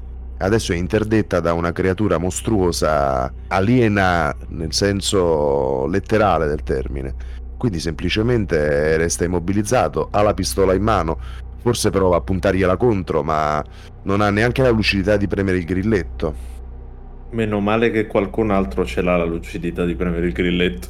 adesso 0.41 0.74
è 0.74 0.75
interdetta 0.75 1.39
da 1.39 1.53
una 1.53 1.71
creatura 1.71 2.17
mostruosa, 2.17 3.31
aliena 3.48 4.36
nel 4.50 4.74
senso 4.74 5.86
letterale 5.88 6.48
del 6.48 6.63
termine. 6.63 7.13
Quindi 7.57 7.79
semplicemente 7.79 8.98
resta 8.98 9.24
immobilizzato, 9.24 10.07
ha 10.12 10.21
la 10.21 10.33
pistola 10.33 10.74
in 10.74 10.81
mano, 10.81 11.19
forse 11.62 11.91
prova 11.91 12.17
a 12.17 12.21
puntargliela 12.21 12.75
contro, 12.75 13.21
ma 13.24 13.63
non 14.03 14.21
ha 14.21 14.31
neanche 14.31 14.63
la 14.63 14.71
lucidità 14.71 15.15
di 15.15 15.27
premere 15.27 15.60
il 15.60 15.65
grilletto. 15.65 16.50
Meno 17.29 17.60
male 17.60 17.91
che 17.91 18.07
qualcun 18.07 18.50
altro 18.50 18.83
ce 18.83 19.01
l'ha 19.01 19.15
la 19.15 19.25
lucidità 19.25 19.86
di 19.86 19.95
premere 19.95 20.25
il 20.25 20.33
grilletto. 20.33 20.88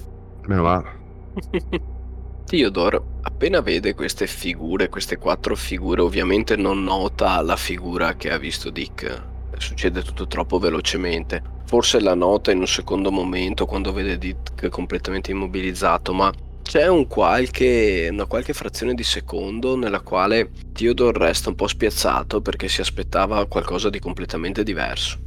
Meno 0.48 0.64
male. 0.64 0.90
Theodore 2.46 3.02
appena 3.22 3.62
vede 3.62 3.94
queste 3.94 4.28
figure, 4.28 4.90
queste 4.90 5.18
quattro 5.18 5.56
figure, 5.56 6.02
ovviamente 6.02 6.56
non 6.56 6.84
nota 6.84 7.42
la 7.42 7.56
figura 7.56 8.16
che 8.16 8.32
ha 8.32 8.38
visto 8.38 8.70
Dick 8.70 9.30
succede 9.62 10.02
tutto 10.02 10.28
troppo 10.28 10.60
velocemente. 10.60 11.42
Forse 11.66 12.02
la 12.02 12.16
nota 12.16 12.52
in 12.52 12.60
un 12.60 12.68
secondo 12.68 13.12
momento 13.12 13.66
quando 13.66 13.94
vede 13.94 14.18
Dick 14.18 14.68
completamente 14.70 15.32
immobilizzato, 15.32 16.14
ma 16.14 16.32
c'è 16.62 16.88
un 16.88 17.08
qualche, 17.08 18.10
una 18.12 18.26
qualche 18.26 18.54
frazione 18.54 18.94
di 18.94 19.04
secondo 19.04 19.76
nella 19.76 20.02
quale 20.02 20.52
Theodore 20.74 21.20
resta 21.20 21.50
un 21.50 21.56
po' 21.56 21.68
spiazzato 21.68 22.42
perché 22.42 22.68
si 22.68 22.82
aspettava 22.82 23.46
qualcosa 23.46 23.90
di 23.90 24.00
completamente 24.00 24.64
diverso. 24.64 25.20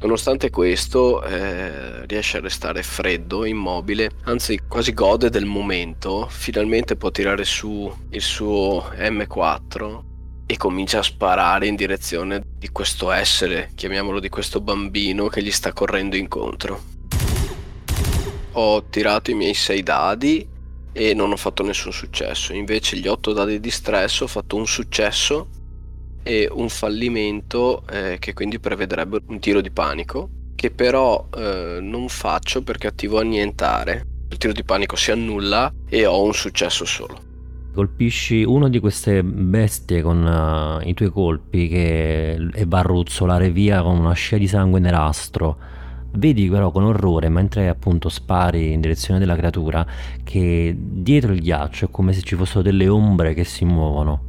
Nonostante 0.00 0.50
questo, 0.50 1.22
eh, 1.22 2.06
riesce 2.06 2.38
a 2.38 2.40
restare 2.40 2.82
freddo, 2.82 3.44
immobile, 3.44 4.10
anzi 4.24 4.58
quasi 4.66 4.92
gode 4.94 5.30
del 5.30 5.44
momento. 5.44 6.26
Finalmente 6.28 6.96
può 6.96 7.10
tirare 7.10 7.44
su 7.44 7.92
il 8.10 8.20
suo 8.20 8.90
M4 8.96 10.10
e 10.52 10.58
comincia 10.58 10.98
a 10.98 11.02
sparare 11.02 11.66
in 11.66 11.76
direzione 11.76 12.42
di 12.58 12.68
questo 12.68 13.10
essere, 13.10 13.70
chiamiamolo 13.74 14.20
di 14.20 14.28
questo 14.28 14.60
bambino 14.60 15.28
che 15.28 15.42
gli 15.42 15.50
sta 15.50 15.72
correndo 15.72 16.14
incontro. 16.14 16.78
Ho 18.52 18.84
tirato 18.90 19.30
i 19.30 19.34
miei 19.34 19.54
6 19.54 19.82
dadi 19.82 20.46
e 20.92 21.14
non 21.14 21.32
ho 21.32 21.36
fatto 21.36 21.62
nessun 21.62 21.90
successo. 21.90 22.52
Invece 22.52 22.98
gli 22.98 23.08
8 23.08 23.32
dadi 23.32 23.60
di 23.60 23.70
stress 23.70 24.20
ho 24.20 24.26
fatto 24.26 24.56
un 24.56 24.66
successo 24.66 25.48
e 26.22 26.46
un 26.52 26.68
fallimento 26.68 27.84
eh, 27.88 28.18
che 28.18 28.34
quindi 28.34 28.60
prevedrebbe 28.60 29.22
un 29.28 29.40
tiro 29.40 29.62
di 29.62 29.70
panico 29.70 30.28
che 30.54 30.70
però 30.70 31.28
eh, 31.34 31.78
non 31.80 32.10
faccio 32.10 32.62
perché 32.62 32.88
attivo 32.88 33.18
annientare 33.18 34.04
il 34.28 34.36
tiro 34.36 34.52
di 34.52 34.64
panico 34.64 34.96
si 34.96 35.12
annulla 35.12 35.72
e 35.88 36.04
ho 36.04 36.22
un 36.22 36.34
successo 36.34 36.84
solo. 36.84 37.31
Colpisci 37.74 38.42
uno 38.42 38.68
di 38.68 38.80
queste 38.80 39.24
bestie 39.24 40.02
con 40.02 40.22
uh, 40.22 40.86
i 40.86 40.92
tuoi 40.92 41.10
colpi 41.10 41.68
che 41.68 42.32
e 42.52 42.64
va 42.66 42.80
a 42.80 42.82
ruzzolare 42.82 43.50
via 43.50 43.80
con 43.80 43.96
una 43.96 44.12
scia 44.12 44.36
di 44.36 44.46
sangue 44.46 44.78
nerastro. 44.78 45.56
Vedi 46.14 46.50
però 46.50 46.70
con 46.70 46.84
orrore, 46.84 47.30
mentre 47.30 47.68
appunto 47.68 48.10
spari 48.10 48.72
in 48.72 48.82
direzione 48.82 49.18
della 49.18 49.36
creatura, 49.36 49.86
che 50.22 50.76
dietro 50.78 51.32
il 51.32 51.40
ghiaccio 51.40 51.86
è 51.86 51.90
come 51.90 52.12
se 52.12 52.20
ci 52.20 52.36
fossero 52.36 52.60
delle 52.60 52.88
ombre 52.88 53.32
che 53.32 53.44
si 53.44 53.64
muovono. 53.64 54.22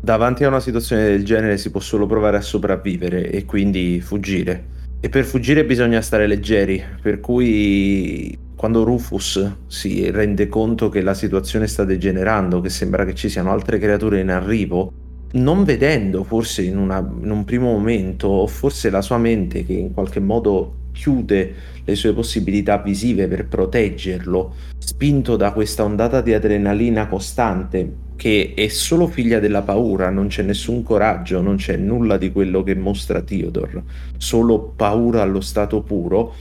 Davanti 0.00 0.42
a 0.42 0.48
una 0.48 0.58
situazione 0.58 1.04
del 1.04 1.24
genere 1.24 1.56
si 1.56 1.70
può 1.70 1.78
solo 1.78 2.06
provare 2.06 2.36
a 2.36 2.40
sopravvivere 2.40 3.30
e 3.30 3.44
quindi 3.44 4.00
fuggire. 4.00 4.70
E 4.98 5.08
per 5.08 5.24
fuggire 5.24 5.64
bisogna 5.64 6.00
stare 6.00 6.26
leggeri, 6.26 6.82
per 7.00 7.20
cui 7.20 8.36
quando 8.62 8.84
Rufus 8.84 9.54
si 9.66 10.08
rende 10.12 10.46
conto 10.46 10.88
che 10.88 11.00
la 11.00 11.14
situazione 11.14 11.66
sta 11.66 11.82
degenerando, 11.82 12.60
che 12.60 12.68
sembra 12.68 13.04
che 13.04 13.12
ci 13.12 13.28
siano 13.28 13.50
altre 13.50 13.76
creature 13.80 14.20
in 14.20 14.30
arrivo, 14.30 14.92
non 15.32 15.64
vedendo 15.64 16.22
forse 16.22 16.62
in, 16.62 16.78
una, 16.78 16.98
in, 16.98 17.28
un 17.32 17.42
primo 17.42 17.72
momento, 17.72 18.28
o 18.28 18.46
forse 18.46 18.88
la 18.88 19.02
sua 19.02 19.18
mente 19.18 19.66
che 19.66 19.72
in 19.72 19.92
qualche 19.92 20.20
modo 20.20 20.74
chiude 20.92 21.54
le 21.84 21.94
sue 21.96 22.12
possibilità 22.12 22.78
visive 22.78 23.26
per 23.26 23.48
proteggerlo, 23.48 24.54
spinto 24.78 25.34
da 25.34 25.50
questa 25.50 25.82
ondata 25.82 26.20
di 26.20 26.32
adrenalina 26.32 27.08
costante, 27.08 27.94
che 28.14 28.52
è 28.54 28.68
solo 28.68 29.08
figlia 29.08 29.40
della 29.40 29.62
paura, 29.62 30.08
non 30.10 30.28
c'è 30.28 30.44
nessun 30.44 30.84
coraggio, 30.84 31.40
non 31.40 31.56
c'è 31.56 31.74
nulla 31.74 32.16
di 32.16 32.30
quello 32.30 32.62
che 32.62 32.76
mostra 32.76 33.22
Theodore, 33.22 33.82
solo 34.18 34.72
paura 34.76 35.22
allo 35.22 35.40
stato 35.40 35.82
puro, 35.82 36.34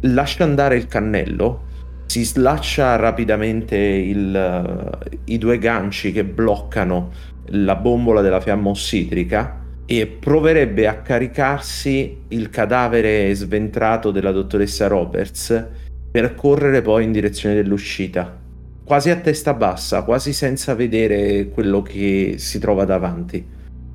lascia 0.00 0.44
andare 0.44 0.76
il 0.76 0.86
cannello, 0.86 1.68
si 2.06 2.24
slaccia 2.24 2.96
rapidamente 2.96 3.76
il, 3.76 4.98
i 5.24 5.38
due 5.38 5.58
ganci 5.58 6.12
che 6.12 6.24
bloccano 6.24 7.10
la 7.52 7.76
bombola 7.76 8.20
della 8.20 8.40
fiamma 8.40 8.70
ossidrica 8.70 9.58
e 9.86 10.06
proverebbe 10.06 10.86
a 10.86 11.02
caricarsi 11.02 12.22
il 12.28 12.50
cadavere 12.50 13.34
sventrato 13.34 14.10
della 14.10 14.32
dottoressa 14.32 14.86
Roberts 14.86 15.66
per 16.10 16.34
correre 16.34 16.82
poi 16.82 17.04
in 17.04 17.12
direzione 17.12 17.54
dell'uscita, 17.54 18.36
quasi 18.84 19.10
a 19.10 19.16
testa 19.16 19.54
bassa, 19.54 20.02
quasi 20.02 20.32
senza 20.32 20.74
vedere 20.74 21.48
quello 21.48 21.82
che 21.82 22.34
si 22.38 22.58
trova 22.58 22.84
davanti. 22.84 23.44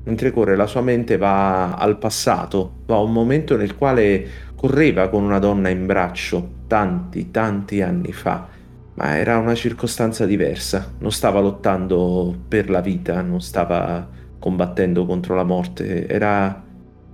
Mentre 0.04 0.30
corre 0.30 0.56
la 0.56 0.66
sua 0.66 0.82
mente 0.82 1.16
va 1.16 1.74
al 1.74 1.98
passato, 1.98 2.76
va 2.86 2.96
a 2.96 3.00
un 3.00 3.12
momento 3.12 3.56
nel 3.56 3.74
quale 3.74 4.26
correva 4.56 5.08
con 5.08 5.22
una 5.22 5.38
donna 5.38 5.68
in 5.68 5.86
braccio 5.86 6.54
tanti, 6.66 7.30
tanti 7.30 7.82
anni 7.82 8.12
fa, 8.12 8.48
ma 8.94 9.16
era 9.16 9.38
una 9.38 9.54
circostanza 9.54 10.24
diversa, 10.24 10.94
non 10.98 11.12
stava 11.12 11.40
lottando 11.40 12.34
per 12.48 12.70
la 12.70 12.80
vita, 12.80 13.20
non 13.20 13.40
stava 13.40 14.08
combattendo 14.38 15.04
contro 15.04 15.34
la 15.34 15.44
morte, 15.44 16.08
era 16.08 16.62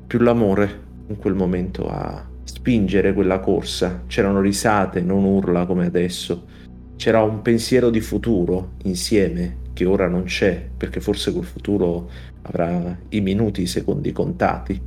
più 0.06 0.20
l'amore 0.20 0.80
in 1.08 1.16
quel 1.16 1.34
momento 1.34 1.88
a 1.88 2.24
spingere 2.44 3.12
quella 3.12 3.40
corsa, 3.40 4.04
c'erano 4.06 4.40
risate, 4.40 5.00
non 5.00 5.24
urla 5.24 5.66
come 5.66 5.86
adesso, 5.86 6.44
c'era 6.96 7.22
un 7.22 7.42
pensiero 7.42 7.90
di 7.90 8.00
futuro 8.00 8.74
insieme 8.84 9.58
che 9.72 9.84
ora 9.84 10.06
non 10.06 10.24
c'è, 10.24 10.68
perché 10.76 11.00
forse 11.00 11.32
quel 11.32 11.44
futuro 11.44 12.08
avrà 12.42 12.96
i 13.08 13.20
minuti, 13.20 13.62
i 13.62 13.66
secondi 13.66 14.12
contati 14.12 14.80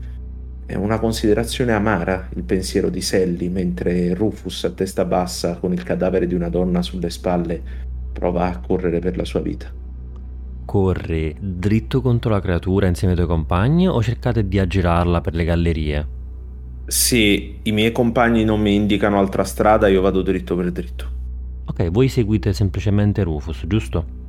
è 0.67 0.73
una 0.73 0.99
considerazione 0.99 1.73
amara 1.73 2.27
il 2.35 2.43
pensiero 2.43 2.89
di 2.89 3.01
Sally 3.01 3.49
mentre 3.49 4.13
Rufus 4.15 4.63
a 4.63 4.71
testa 4.71 5.05
bassa 5.05 5.57
con 5.57 5.71
il 5.71 5.83
cadavere 5.83 6.25
di 6.25 6.33
una 6.33 6.49
donna 6.49 6.81
sulle 6.81 7.11
spalle 7.11 7.61
prova 8.11 8.47
a 8.47 8.59
correre 8.59 8.99
per 8.99 9.15
la 9.15 9.25
sua 9.25 9.41
vita. 9.41 9.71
Corri 10.65 11.35
dritto 11.39 12.01
contro 12.01 12.31
la 12.31 12.41
creatura 12.41 12.87
insieme 12.87 13.13
ai 13.13 13.19
tuoi 13.19 13.29
compagni 13.29 13.87
o 13.87 14.01
cercate 14.01 14.47
di 14.47 14.57
aggirarla 14.57 15.21
per 15.21 15.35
le 15.35 15.43
gallerie? 15.43 16.07
Sì, 16.87 17.59
i 17.61 17.71
miei 17.71 17.91
compagni 17.91 18.43
non 18.43 18.59
mi 18.59 18.73
indicano 18.73 19.19
altra 19.19 19.43
strada, 19.43 19.87
io 19.87 20.01
vado 20.01 20.23
dritto 20.23 20.55
per 20.55 20.71
dritto. 20.71 21.09
Ok, 21.65 21.89
voi 21.91 22.07
seguite 22.07 22.53
semplicemente 22.53 23.23
Rufus, 23.23 23.65
giusto? 23.67 24.24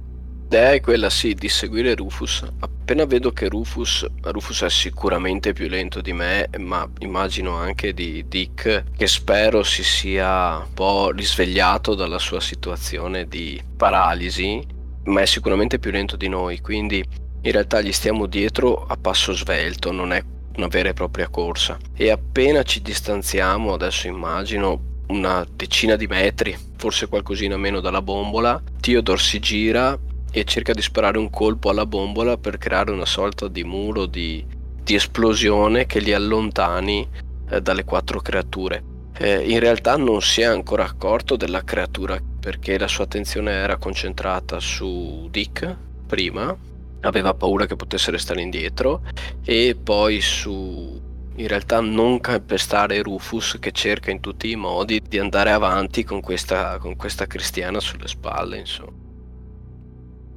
L'idea 0.49 0.75
è 0.75 0.81
quella 0.81 1.11
sì 1.11 1.35
di 1.35 1.49
seguire 1.49 1.97
Rufus. 1.97 2.45
Appena 2.61 3.05
vedo 3.05 3.33
che 3.33 3.49
Rufus, 3.49 4.07
Rufus 4.23 4.63
è 4.63 4.71
sicuramente 4.71 5.53
più 5.53 5.67
lento 5.67 6.01
di 6.01 6.13
me, 6.13 6.49
ma 6.59 6.89
immagino 7.01 7.57
anche 7.57 7.93
di 7.93 8.25
Dick, 8.29 8.85
che 8.97 9.09
spero 9.09 9.65
si 9.65 9.83
sia 9.83 10.59
un 10.59 10.73
po' 10.73 11.11
risvegliato 11.11 11.97
dalla 11.97 12.21
sua 12.21 12.39
situazione 12.39 13.27
di 13.27 13.61
paralisi, 13.77 14.65
ma 15.07 15.23
è 15.23 15.27
sicuramente 15.27 15.81
più 15.81 15.91
lento 15.91 16.15
di 16.15 16.29
noi, 16.29 16.61
quindi 16.61 17.05
in 17.41 17.51
realtà 17.51 17.81
gli 17.81 17.93
stiamo 17.93 18.27
dietro 18.27 18.87
a 18.87 18.97
passo 18.97 19.33
svelto, 19.33 19.91
non 19.91 20.13
è 20.13 20.23
una 20.59 20.69
vera 20.69 20.91
e 20.91 20.95
propria 20.95 21.27
corsa. 21.27 21.77
E 21.93 22.09
appena 22.11 22.63
ci 22.63 22.83
distanziamo, 22.83 23.73
adesso 23.73 24.07
immagino 24.07 25.03
una 25.09 25.45
decina 25.53 25.97
di 25.97 26.07
metri, 26.07 26.57
forse 26.77 27.09
qualcosina 27.09 27.57
meno 27.57 27.81
dalla 27.81 28.01
bombola, 28.01 28.63
Theodore 28.81 29.19
si 29.19 29.41
gira 29.41 29.99
e 30.37 30.45
cerca 30.45 30.75
di 30.75 30.83
sparare 30.83 31.17
un 31.17 31.31
colpo 31.31 31.71
alla 31.71 31.87
bombola 31.87 32.37
per 32.37 32.59
creare 32.59 32.91
una 32.91 33.07
sorta 33.07 33.49
di 33.49 33.65
muro 33.65 34.05
di, 34.05 34.45
di 34.83 34.95
esplosione 34.95 35.87
che 35.87 35.99
li 35.99 36.13
allontani 36.13 37.09
eh, 37.49 37.63
dalle 37.63 37.85
quattro 37.85 38.21
creature. 38.21 38.83
Eh, 39.17 39.51
in 39.51 39.59
realtà 39.61 39.97
non 39.97 40.21
si 40.21 40.43
è 40.43 40.45
ancora 40.45 40.85
accorto 40.85 41.37
della 41.37 41.65
creatura 41.65 42.21
perché 42.39 42.79
la 42.79 42.87
sua 42.87 43.05
attenzione 43.05 43.51
era 43.53 43.79
concentrata 43.79 44.61
su 44.61 45.27
Dick 45.31 45.75
prima, 46.07 46.55
aveva 47.01 47.33
paura 47.33 47.65
che 47.65 47.77
potesse 47.77 48.11
restare 48.11 48.43
indietro. 48.43 49.05
E 49.43 49.75
poi 49.83 50.21
su 50.21 51.01
in 51.37 51.49
realtà 51.49 51.81
non 51.81 52.21
calpestare 52.21 53.01
Rufus 53.01 53.57
che 53.59 53.73
cerca 53.73 54.11
in 54.11 54.21
tutti 54.21 54.51
i 54.51 54.57
modi 54.57 55.01
di 55.01 55.19
andare 55.19 55.51
avanti 55.51 56.05
con 56.05 56.21
questa, 56.21 56.77
con 56.77 56.95
questa 56.95 57.27
cristiana 57.27 57.81
sulle 57.81 58.09
spalle 58.09 58.59
insomma 58.59 59.05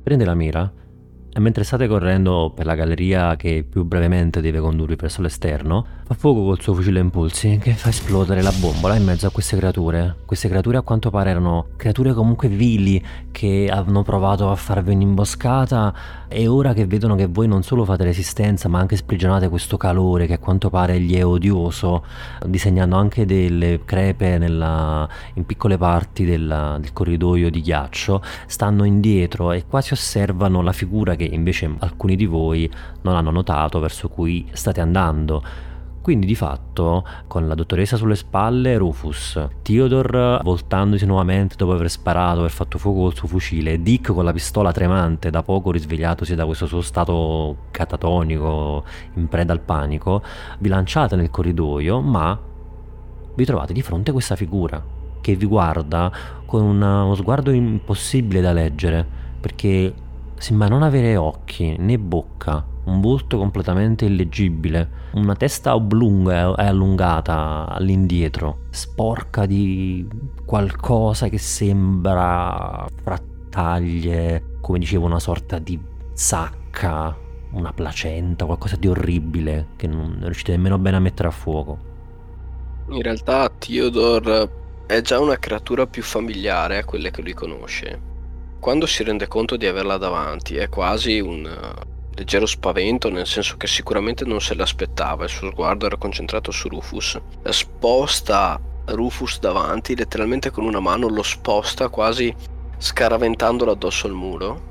prende 0.02 0.26
la 0.26 0.36
mira 0.36 0.72
e 1.32 1.40
mentre 1.40 1.64
state 1.64 1.88
correndo 1.88 2.52
per 2.56 2.66
la 2.66 2.76
galleria 2.76 3.36
che 3.36 3.66
più 3.70 3.84
brevemente 3.84 4.42
deve 4.42 4.60
condurvi 4.60 4.96
verso 4.96 5.22
l'esterno, 5.22 5.86
fa 6.10 6.16
fuoco 6.16 6.44
col 6.44 6.60
suo 6.60 6.74
fucile 6.74 6.98
a 6.98 7.04
impulsi 7.04 7.60
che 7.62 7.74
fa 7.74 7.90
esplodere 7.90 8.42
la 8.42 8.52
bombola 8.60 8.96
in 8.96 9.04
mezzo 9.04 9.28
a 9.28 9.30
queste 9.30 9.56
creature. 9.58 10.16
Queste 10.26 10.50
creature 10.50 10.78
a 10.78 10.82
quanto 10.82 11.12
pare 11.12 11.30
erano 11.30 11.68
creature 11.76 12.14
comunque 12.14 12.48
vili 12.48 13.00
che 13.30 13.70
hanno 13.72 14.02
provato 14.02 14.50
a 14.50 14.56
farvi 14.56 14.94
un'imboscata 14.96 15.94
e 16.28 16.48
ora 16.48 16.74
che 16.74 16.88
vedono 16.88 17.14
che 17.14 17.28
voi 17.28 17.48
non 17.48 17.62
solo 17.62 17.86
fate 17.86 18.06
resistenza 18.06 18.68
ma 18.68 18.80
anche 18.80 18.96
sprigionate 18.96 19.50
questo 19.50 19.78
calore 19.78 20.26
che 20.26 20.34
a 20.34 20.38
quanto 20.40 20.72
pare 20.72 21.00
gli 21.00 21.16
è 21.16 21.24
odioso, 21.24 22.04
disegnando 22.44 22.96
anche 22.96 23.28
delle 23.28 23.82
crepe 23.86 24.40
nella, 24.40 25.08
in 25.36 25.46
piccole 25.46 25.78
parti 25.78 26.26
della, 26.26 26.80
del 26.80 26.92
corridoio 26.92 27.52
di 27.52 27.62
ghiaccio, 27.62 28.24
stanno 28.48 28.84
indietro 28.84 29.52
e 29.52 29.66
quasi 29.68 29.94
osservano 29.94 30.64
la 30.64 30.74
figura 30.74 31.16
che 31.16 31.26
invece 31.26 31.72
alcuni 31.78 32.16
di 32.16 32.26
voi 32.26 32.68
non 33.04 33.16
hanno 33.16 33.30
notato 33.30 33.80
verso 33.80 34.10
cui 34.10 34.48
state 34.54 34.82
andando. 34.82 35.68
Quindi 36.02 36.26
di 36.26 36.36
fatto, 36.36 37.06
con 37.28 37.48
la 37.48 37.56
dottoressa 37.56 37.98
sulle 37.98 38.16
spalle, 38.16 38.78
Rufus, 38.78 39.40
Theodore 39.62 40.40
voltandosi 40.44 41.06
nuovamente 41.06 41.56
dopo 41.56 41.74
aver 41.74 41.90
sparato, 41.90 42.40
aver 42.40 42.52
fatto 42.52 42.78
fuoco 42.78 43.02
col 43.02 43.16
suo 43.16 43.28
fucile, 43.28 43.82
Dick 43.82 44.14
con 44.14 44.24
la 44.24 44.34
pistola 44.34 44.72
tremante, 44.72 45.30
da 45.30 45.44
poco 45.44 45.72
risvegliatosi 45.72 46.36
da 46.36 46.46
questo 46.46 46.66
suo 46.66 46.82
stato 46.82 47.58
catatonico, 47.72 48.84
in 49.16 49.28
preda 49.28 49.54
al 49.54 49.60
panico, 49.60 50.24
vi 50.60 50.70
lanciate 50.70 51.16
nel 51.16 51.30
corridoio, 51.30 52.00
ma 52.02 52.40
vi 53.36 53.46
trovate 53.46 53.74
di 53.74 53.82
fronte 53.82 54.10
a 54.10 54.14
questa 54.14 54.36
figura 54.36 54.84
che 55.22 55.36
vi 55.36 55.46
guarda 55.46 56.12
con 56.46 56.64
uno 56.64 57.14
sguardo 57.16 57.52
impossibile 57.52 58.42
da 58.42 58.54
leggere, 58.54 59.06
perché 59.40 59.94
Sembra 60.40 60.70
non 60.70 60.84
avere 60.84 61.18
occhi 61.18 61.76
né 61.78 62.00
bocca, 62.00 62.64
un 62.90 63.02
volto 63.02 63.38
completamente 63.38 64.06
illeggibile, 64.06 64.90
una 65.14 65.36
testa 65.36 65.76
oblunga 65.76 66.56
e 66.56 66.66
allungata 66.66 67.68
all'indietro, 67.68 68.62
sporca 68.72 69.46
di 69.46 70.08
qualcosa 70.46 71.30
che 71.30 71.38
sembra 71.38 72.86
frattaglie, 73.02 74.58
come 74.62 74.80
dicevo, 74.80 75.06
una 75.06 75.20
sorta 75.20 75.60
di 75.60 75.80
sacca, 76.14 77.16
una 77.52 77.72
placenta, 77.72 78.46
qualcosa 78.46 78.76
di 78.76 78.88
orribile 78.88 79.68
che 79.76 79.88
non 79.88 80.20
riuscite 80.22 80.52
nemmeno 80.52 80.78
bene 80.78 80.98
a 80.98 81.02
mettere 81.02 81.28
a 81.28 81.32
fuoco. 81.32 81.88
In 82.90 83.02
realtà 83.02 83.50
Theodore 83.58 84.58
è 84.88 85.02
già 85.02 85.20
una 85.20 85.38
creatura 85.38 85.86
più 85.86 86.02
familiare 86.02 86.80
a 86.80 86.86
quelle 86.86 87.12
che 87.12 87.22
lui 87.22 87.34
conosce 87.34 88.08
quando 88.60 88.86
si 88.86 89.04
rende 89.04 89.28
conto 89.28 89.56
di 89.56 89.66
averla 89.66 89.98
davanti 89.98 90.58
è 90.58 90.68
quasi 90.68 91.20
un 91.20 91.50
leggero 92.20 92.46
spavento, 92.46 93.10
nel 93.10 93.26
senso 93.26 93.56
che 93.56 93.66
sicuramente 93.68 94.26
non 94.26 94.42
se 94.42 94.54
l'aspettava, 94.54 95.24
il 95.24 95.30
suo 95.30 95.50
sguardo 95.52 95.86
era 95.86 95.96
concentrato 95.96 96.52
su 96.52 96.68
Rufus. 96.68 97.18
Sposta 97.44 98.60
Rufus 98.88 99.40
davanti, 99.40 99.96
letteralmente 99.96 100.52
con 100.52 100.66
una 100.66 100.80
mano 100.80 101.08
lo 101.08 101.24
sposta 101.24 101.88
quasi 101.90 102.34
scaraventandolo 102.78 103.72
addosso 103.72 104.08
al 104.08 104.14
muro 104.14 104.68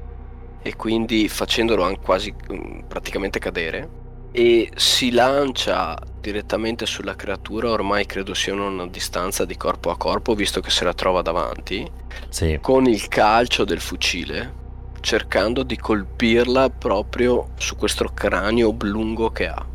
e 0.63 0.77
quindi 0.77 1.29
facendolo 1.29 1.85
anche 1.85 2.01
quasi 2.01 2.35
mm, 2.53 2.81
praticamente 2.89 3.39
cadere 3.39 3.89
e 4.31 4.71
si 4.77 5.11
lancia 5.11 5.99
direttamente 6.21 6.85
sulla 6.85 7.17
creatura, 7.17 7.71
ormai 7.71 8.05
credo 8.05 8.35
sia 8.35 8.53
una 8.53 8.87
distanza 8.87 9.45
di 9.47 9.57
corpo 9.57 9.91
a 9.91 9.97
corpo 9.97 10.35
visto 10.35 10.61
che 10.61 10.71
se 10.71 10.85
la 10.85 10.93
trova 10.93 11.23
davanti, 11.23 11.91
Sì. 12.29 12.59
con 12.61 12.87
il 12.87 13.09
calcio 13.09 13.65
del 13.65 13.81
fucile, 13.81 14.67
cercando 15.09 15.63
di 15.63 15.79
colpirla 15.79 16.69
proprio 16.69 17.53
su 17.57 17.77
questo 17.77 18.11
cranio 18.13 18.69
oblungo 18.69 19.31
che 19.31 19.49
ha. 19.49 19.67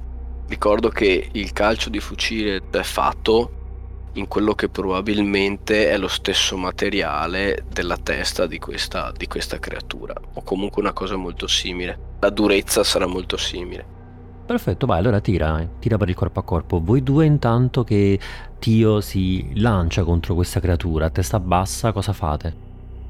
Ricordo 0.47 0.89
che 0.89 1.27
il 1.31 1.51
calcio 1.53 1.89
di 1.89 1.99
fucile 1.99 2.61
è 2.69 2.83
fatto 2.83 4.11
in 4.13 4.27
quello 4.27 4.53
che 4.53 4.69
probabilmente 4.69 5.89
è 5.89 5.97
lo 5.97 6.07
stesso 6.07 6.55
materiale 6.55 7.65
della 7.67 7.97
testa 7.97 8.45
di 8.45 8.59
questa, 8.59 9.11
di 9.17 9.25
questa 9.25 9.57
creatura, 9.57 10.13
o 10.35 10.43
comunque 10.43 10.83
una 10.83 10.93
cosa 10.93 11.15
molto 11.15 11.47
simile. 11.47 11.97
La 12.19 12.29
durezza 12.29 12.83
sarà 12.83 13.07
molto 13.07 13.35
simile. 13.35 13.83
Perfetto, 14.45 14.85
vai, 14.85 14.99
allora 14.99 15.19
tira, 15.19 15.61
eh, 15.61 15.67
tira 15.79 15.97
per 15.97 16.09
il 16.09 16.15
corpo 16.15 16.41
a 16.41 16.43
corpo. 16.43 16.79
Voi 16.79 17.01
due 17.01 17.25
intanto 17.25 17.83
che 17.83 18.19
Tio 18.59 19.01
si 19.01 19.49
lancia 19.55 20.03
contro 20.03 20.35
questa 20.35 20.59
creatura, 20.59 21.07
a 21.07 21.09
testa 21.09 21.39
bassa, 21.39 21.91
cosa 21.91 22.13
fate? 22.13 22.62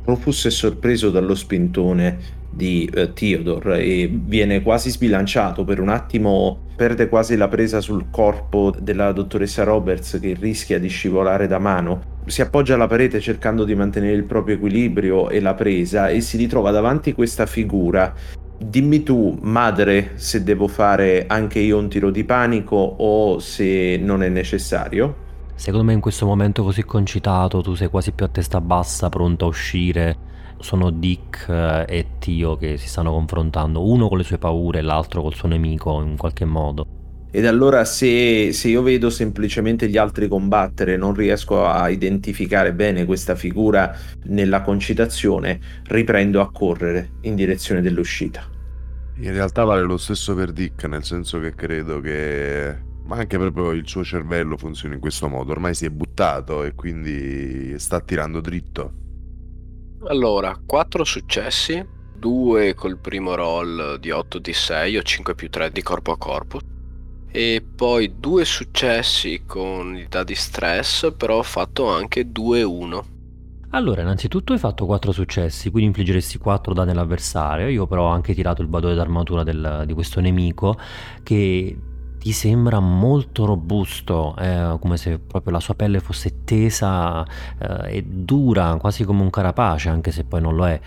Rufus 0.05 0.47
è 0.47 0.49
sorpreso 0.49 1.09
dallo 1.09 1.33
spintone 1.33 2.41
di 2.49 2.89
eh, 2.93 3.13
Theodore 3.13 3.79
e 3.79 4.11
viene 4.11 4.61
quasi 4.61 4.89
sbilanciato 4.89 5.63
per 5.63 5.79
un 5.79 5.89
attimo, 5.89 6.65
perde 6.75 7.07
quasi 7.07 7.35
la 7.35 7.47
presa 7.47 7.81
sul 7.81 8.07
corpo 8.11 8.73
della 8.77 9.11
dottoressa 9.11 9.63
Roberts 9.63 10.19
che 10.21 10.35
rischia 10.39 10.77
di 10.77 10.89
scivolare 10.89 11.47
da 11.47 11.57
mano. 11.57 12.11
Si 12.25 12.41
appoggia 12.41 12.75
alla 12.75 12.87
parete 12.87 13.19
cercando 13.19 13.63
di 13.63 13.75
mantenere 13.75 14.15
il 14.15 14.25
proprio 14.25 14.55
equilibrio 14.55 15.29
e 15.29 15.39
la 15.39 15.53
presa 15.53 16.09
e 16.09 16.21
si 16.21 16.37
ritrova 16.37 16.71
davanti 16.71 17.13
questa 17.13 17.45
figura. 17.45 18.13
Dimmi 18.57 19.03
tu, 19.03 19.37
madre, 19.41 20.11
se 20.15 20.43
devo 20.43 20.67
fare 20.67 21.25
anche 21.27 21.59
io 21.59 21.77
un 21.77 21.89
tiro 21.89 22.11
di 22.11 22.23
panico 22.23 22.75
o 22.75 23.39
se 23.39 23.97
non 24.01 24.21
è 24.21 24.29
necessario. 24.29 25.22
Secondo 25.55 25.85
me 25.85 25.93
in 25.93 26.01
questo 26.01 26.25
momento 26.25 26.63
così 26.63 26.83
concitato 26.83 27.61
tu 27.61 27.73
sei 27.75 27.87
quasi 27.87 28.11
più 28.11 28.25
a 28.25 28.29
testa 28.29 28.59
bassa, 28.59 29.09
pronto 29.09 29.45
a 29.45 29.47
uscire. 29.47 30.31
Sono 30.59 30.89
Dick 30.91 31.47
eh, 31.49 31.85
e 31.87 32.07
Tio 32.19 32.55
che 32.57 32.77
si 32.77 32.87
stanno 32.87 33.11
confrontando, 33.11 33.85
uno 33.85 34.07
con 34.07 34.17
le 34.17 34.23
sue 34.23 34.37
paure 34.37 34.79
e 34.79 34.81
l'altro 34.81 35.21
col 35.21 35.33
suo 35.33 35.47
nemico 35.47 36.01
in 36.01 36.17
qualche 36.17 36.45
modo. 36.45 36.85
Ed 37.31 37.45
allora 37.47 37.83
se, 37.83 38.53
se 38.53 38.67
io 38.67 38.83
vedo 38.83 39.09
semplicemente 39.09 39.89
gli 39.89 39.97
altri 39.97 40.27
combattere, 40.27 40.97
non 40.97 41.15
riesco 41.15 41.65
a 41.65 41.89
identificare 41.89 42.73
bene 42.73 43.05
questa 43.05 43.35
figura 43.35 43.95
nella 44.25 44.61
concitazione, 44.61 45.59
riprendo 45.85 46.41
a 46.41 46.51
correre 46.51 47.13
in 47.21 47.35
direzione 47.35 47.81
dell'uscita. 47.81 48.47
In 49.17 49.31
realtà 49.31 49.63
vale 49.63 49.81
lo 49.81 49.97
stesso 49.97 50.35
per 50.35 50.51
Dick, 50.51 50.85
nel 50.85 51.03
senso 51.03 51.39
che 51.39 51.55
credo 51.55 51.99
che 51.99 52.91
ma 53.03 53.17
anche 53.17 53.37
proprio 53.37 53.71
il 53.71 53.87
suo 53.87 54.03
cervello 54.03 54.57
funziona 54.57 54.95
in 54.95 54.99
questo 55.01 55.27
modo. 55.29 55.51
Ormai 55.51 55.73
si 55.75 55.85
è 55.85 55.89
buttato 55.89 56.63
e 56.63 56.73
quindi 56.75 57.77
sta 57.79 58.01
tirando 58.01 58.41
dritto. 58.41 58.93
Allora, 60.05 60.61
4 60.63 61.03
successi, 61.03 61.83
2 62.11 62.75
col 62.75 62.99
primo 62.99 63.33
roll 63.33 63.95
di 63.95 64.11
8 64.11 64.37
di 64.37 64.53
6 64.53 64.97
o 64.97 65.01
5 65.01 65.33
più 65.33 65.49
3 65.49 65.71
di 65.71 65.81
corpo 65.81 66.11
a 66.11 66.17
corpo. 66.17 66.59
E 67.27 67.65
poi 67.75 68.19
2 68.19 68.45
successi 68.45 69.43
con 69.45 69.95
i 69.97 70.07
dadi 70.07 70.35
stress, 70.35 71.13
però 71.15 71.39
ho 71.39 71.43
fatto 71.43 71.87
anche 71.89 72.31
2-1. 72.31 73.05
Allora, 73.75 74.01
innanzitutto 74.03 74.53
hai 74.53 74.59
fatto 74.59 74.85
4 74.85 75.11
successi, 75.11 75.71
quindi 75.71 75.87
infliggeresti 75.89 76.37
4 76.37 76.73
danni 76.75 76.91
all'avversario. 76.91 77.67
Io 77.69 77.87
però 77.87 78.03
ho 78.03 78.11
anche 78.11 78.35
tirato 78.35 78.61
il 78.61 78.67
badone 78.67 78.93
d'armatura 78.93 79.41
del- 79.43 79.83
di 79.87 79.93
questo 79.93 80.19
nemico 80.21 80.77
che 81.23 81.83
ti 82.23 82.31
sembra 82.31 82.79
molto 82.79 83.43
robusto, 83.43 84.33
eh, 84.39 84.77
come 84.79 84.95
se 84.95 85.19
proprio 85.19 85.51
la 85.51 85.59
sua 85.59 85.73
pelle 85.73 85.99
fosse 85.99 86.45
tesa 86.45 87.21
eh, 87.59 87.97
e 87.97 88.01
dura, 88.01 88.77
quasi 88.77 89.03
come 89.03 89.21
un 89.23 89.29
carapace, 89.29 89.89
anche 89.89 90.13
se 90.13 90.23
poi 90.23 90.39
non 90.39 90.55
lo 90.55 90.65
è. 90.65 90.79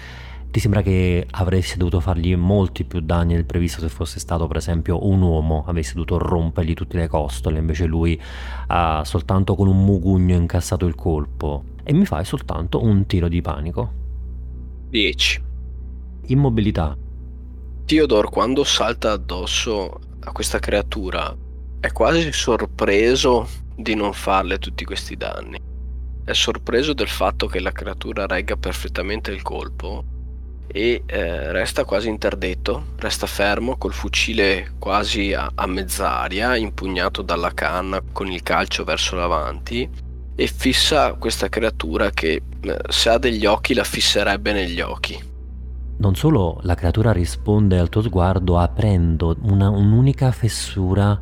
Ti 0.51 0.59
sembra 0.59 0.81
che 0.81 1.27
avresti 1.33 1.77
dovuto 1.77 2.01
fargli 2.01 2.35
molti 2.35 2.85
più 2.85 3.01
danni 3.01 3.35
del 3.35 3.44
previsto 3.44 3.83
se 3.83 3.90
fosse 3.90 4.18
stato, 4.18 4.46
per 4.46 4.57
esempio, 4.57 5.07
un 5.07 5.20
uomo, 5.20 5.62
avresti 5.66 5.92
dovuto 5.92 6.16
rompergli 6.16 6.72
tutte 6.72 6.96
le 6.96 7.07
costole, 7.07 7.59
invece 7.59 7.85
lui 7.85 8.18
ha 8.68 9.03
soltanto 9.05 9.55
con 9.57 9.68
un 9.68 9.85
mugugno 9.85 10.37
incassato 10.37 10.87
il 10.87 10.94
colpo. 10.94 11.64
E 11.85 11.92
mi 11.92 12.07
fai 12.07 12.25
soltanto 12.25 12.83
un 12.83 13.05
tiro 13.05 13.29
di 13.29 13.42
panico. 13.42 13.92
10. 14.88 15.42
Immobilità. 16.29 16.96
Theodore 17.85 18.29
quando 18.31 18.64
salta 18.64 19.12
addosso 19.12 20.01
a 20.27 20.33
questa 20.33 20.59
creatura 20.59 21.35
è 21.79 21.93
quasi 21.93 22.33
sorpreso 22.33 23.49
di 23.77 23.95
non 23.95 24.12
farle 24.12 24.59
tutti 24.59 24.85
questi 24.85 25.17
danni. 25.17 25.59
È 26.25 26.33
sorpreso 26.33 26.93
del 26.93 27.09
fatto 27.09 27.47
che 27.47 27.61
la 27.61 27.71
creatura 27.71 28.27
regga 28.27 28.57
perfettamente 28.57 29.31
il 29.31 29.43
colpo 29.43 30.05
e 30.67 31.05
eh, 31.07 31.53
resta 31.53 31.85
quasi 31.85 32.09
interdetto, 32.09 32.95
resta 32.97 33.29
fermo 33.29 33.77
col 33.77 33.93
fucile 33.93 34.73
quasi 34.81 35.33
a, 35.33 35.49
a 35.55 35.67
mezz'aria, 35.67 36.57
impugnato 36.57 37.23
dalla 37.23 37.55
canna 37.55 38.03
con 38.12 38.27
il 38.31 38.43
calcio 38.43 38.83
verso 38.83 39.15
l'avanti 39.15 39.89
e 40.35 40.47
fissa 40.49 41.12
questa 41.12 41.49
creatura 41.49 42.11
che 42.11 42.43
eh, 42.61 42.79
se 42.89 43.11
ha 43.11 43.19
degli 43.19 43.47
occhi 43.47 43.75
la 43.75 43.85
fisserebbe 43.85 44.53
negli 44.53 44.81
occhi. 44.81 45.35
Non 45.98 46.14
solo 46.14 46.59
la 46.62 46.74
creatura 46.74 47.11
risponde 47.12 47.78
al 47.78 47.88
tuo 47.88 48.02
sguardo 48.02 48.59
aprendo 48.59 49.35
una- 49.42 49.70
un'unica 49.70 50.30
fessura 50.30 51.18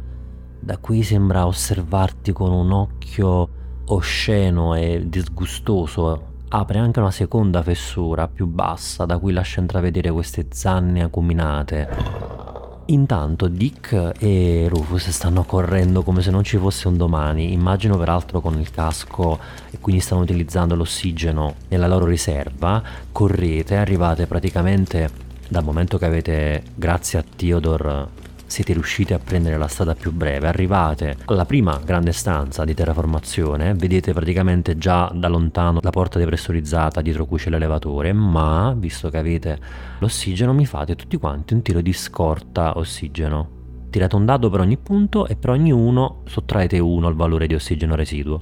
da 0.58 0.78
cui 0.78 1.02
sembra 1.02 1.46
osservarti 1.46 2.32
con 2.32 2.50
un 2.50 2.72
occhio 2.72 3.48
osceno 3.86 4.74
e 4.74 5.04
disgustoso. 5.06 6.32
Apre 6.48 6.78
anche 6.78 6.98
una 6.98 7.10
seconda 7.12 7.62
fessura 7.62 8.26
più 8.26 8.46
bassa 8.46 9.04
da 9.04 9.18
cui 9.18 9.32
lascia 9.32 9.60
intravedere 9.60 10.10
queste 10.10 10.46
zanne 10.50 11.02
acuminate. 11.02 12.53
Intanto 12.86 13.48
Dick 13.48 14.12
e 14.18 14.66
Rufus 14.68 15.08
stanno 15.08 15.44
correndo 15.44 16.02
come 16.02 16.20
se 16.20 16.30
non 16.30 16.44
ci 16.44 16.58
fosse 16.58 16.86
un 16.86 16.98
domani, 16.98 17.52
immagino 17.52 17.96
peraltro 17.96 18.42
con 18.42 18.58
il 18.58 18.70
casco 18.70 19.38
e 19.70 19.78
quindi 19.80 20.02
stanno 20.02 20.20
utilizzando 20.20 20.74
l'ossigeno 20.74 21.54
nella 21.68 21.86
loro 21.86 22.04
riserva. 22.04 22.82
Correte, 23.10 23.76
arrivate 23.76 24.26
praticamente 24.26 25.08
dal 25.48 25.64
momento 25.64 25.96
che 25.96 26.04
avete, 26.04 26.62
grazie 26.74 27.18
a 27.20 27.24
Theodore, 27.34 28.06
siete 28.54 28.72
riusciti 28.72 29.12
a 29.12 29.18
prendere 29.18 29.58
la 29.58 29.66
strada 29.66 29.96
più 29.96 30.12
breve, 30.12 30.46
arrivate 30.46 31.16
alla 31.24 31.44
prima 31.44 31.80
grande 31.84 32.12
stanza 32.12 32.64
di 32.64 32.72
terraformazione, 32.72 33.74
vedete 33.74 34.12
praticamente 34.12 34.78
già 34.78 35.10
da 35.12 35.26
lontano 35.26 35.80
la 35.82 35.90
porta 35.90 36.20
depressurizzata 36.20 37.00
dietro 37.00 37.26
cui 37.26 37.38
c'è 37.38 37.50
l'elevatore, 37.50 38.12
ma 38.12 38.72
visto 38.78 39.10
che 39.10 39.18
avete 39.18 39.58
l'ossigeno 39.98 40.52
mi 40.52 40.66
fate 40.66 40.94
tutti 40.94 41.16
quanti 41.16 41.54
un 41.54 41.62
tiro 41.62 41.80
di 41.80 41.92
scorta 41.92 42.78
ossigeno. 42.78 43.62
Tirate 43.90 44.14
un 44.14 44.24
dado 44.24 44.48
per 44.50 44.60
ogni 44.60 44.76
punto 44.76 45.26
e 45.26 45.34
per 45.34 45.50
ogni 45.50 45.72
uno 45.72 46.22
sottraete 46.24 46.78
uno 46.78 47.08
al 47.08 47.16
valore 47.16 47.48
di 47.48 47.54
ossigeno 47.54 47.96
residuo. 47.96 48.40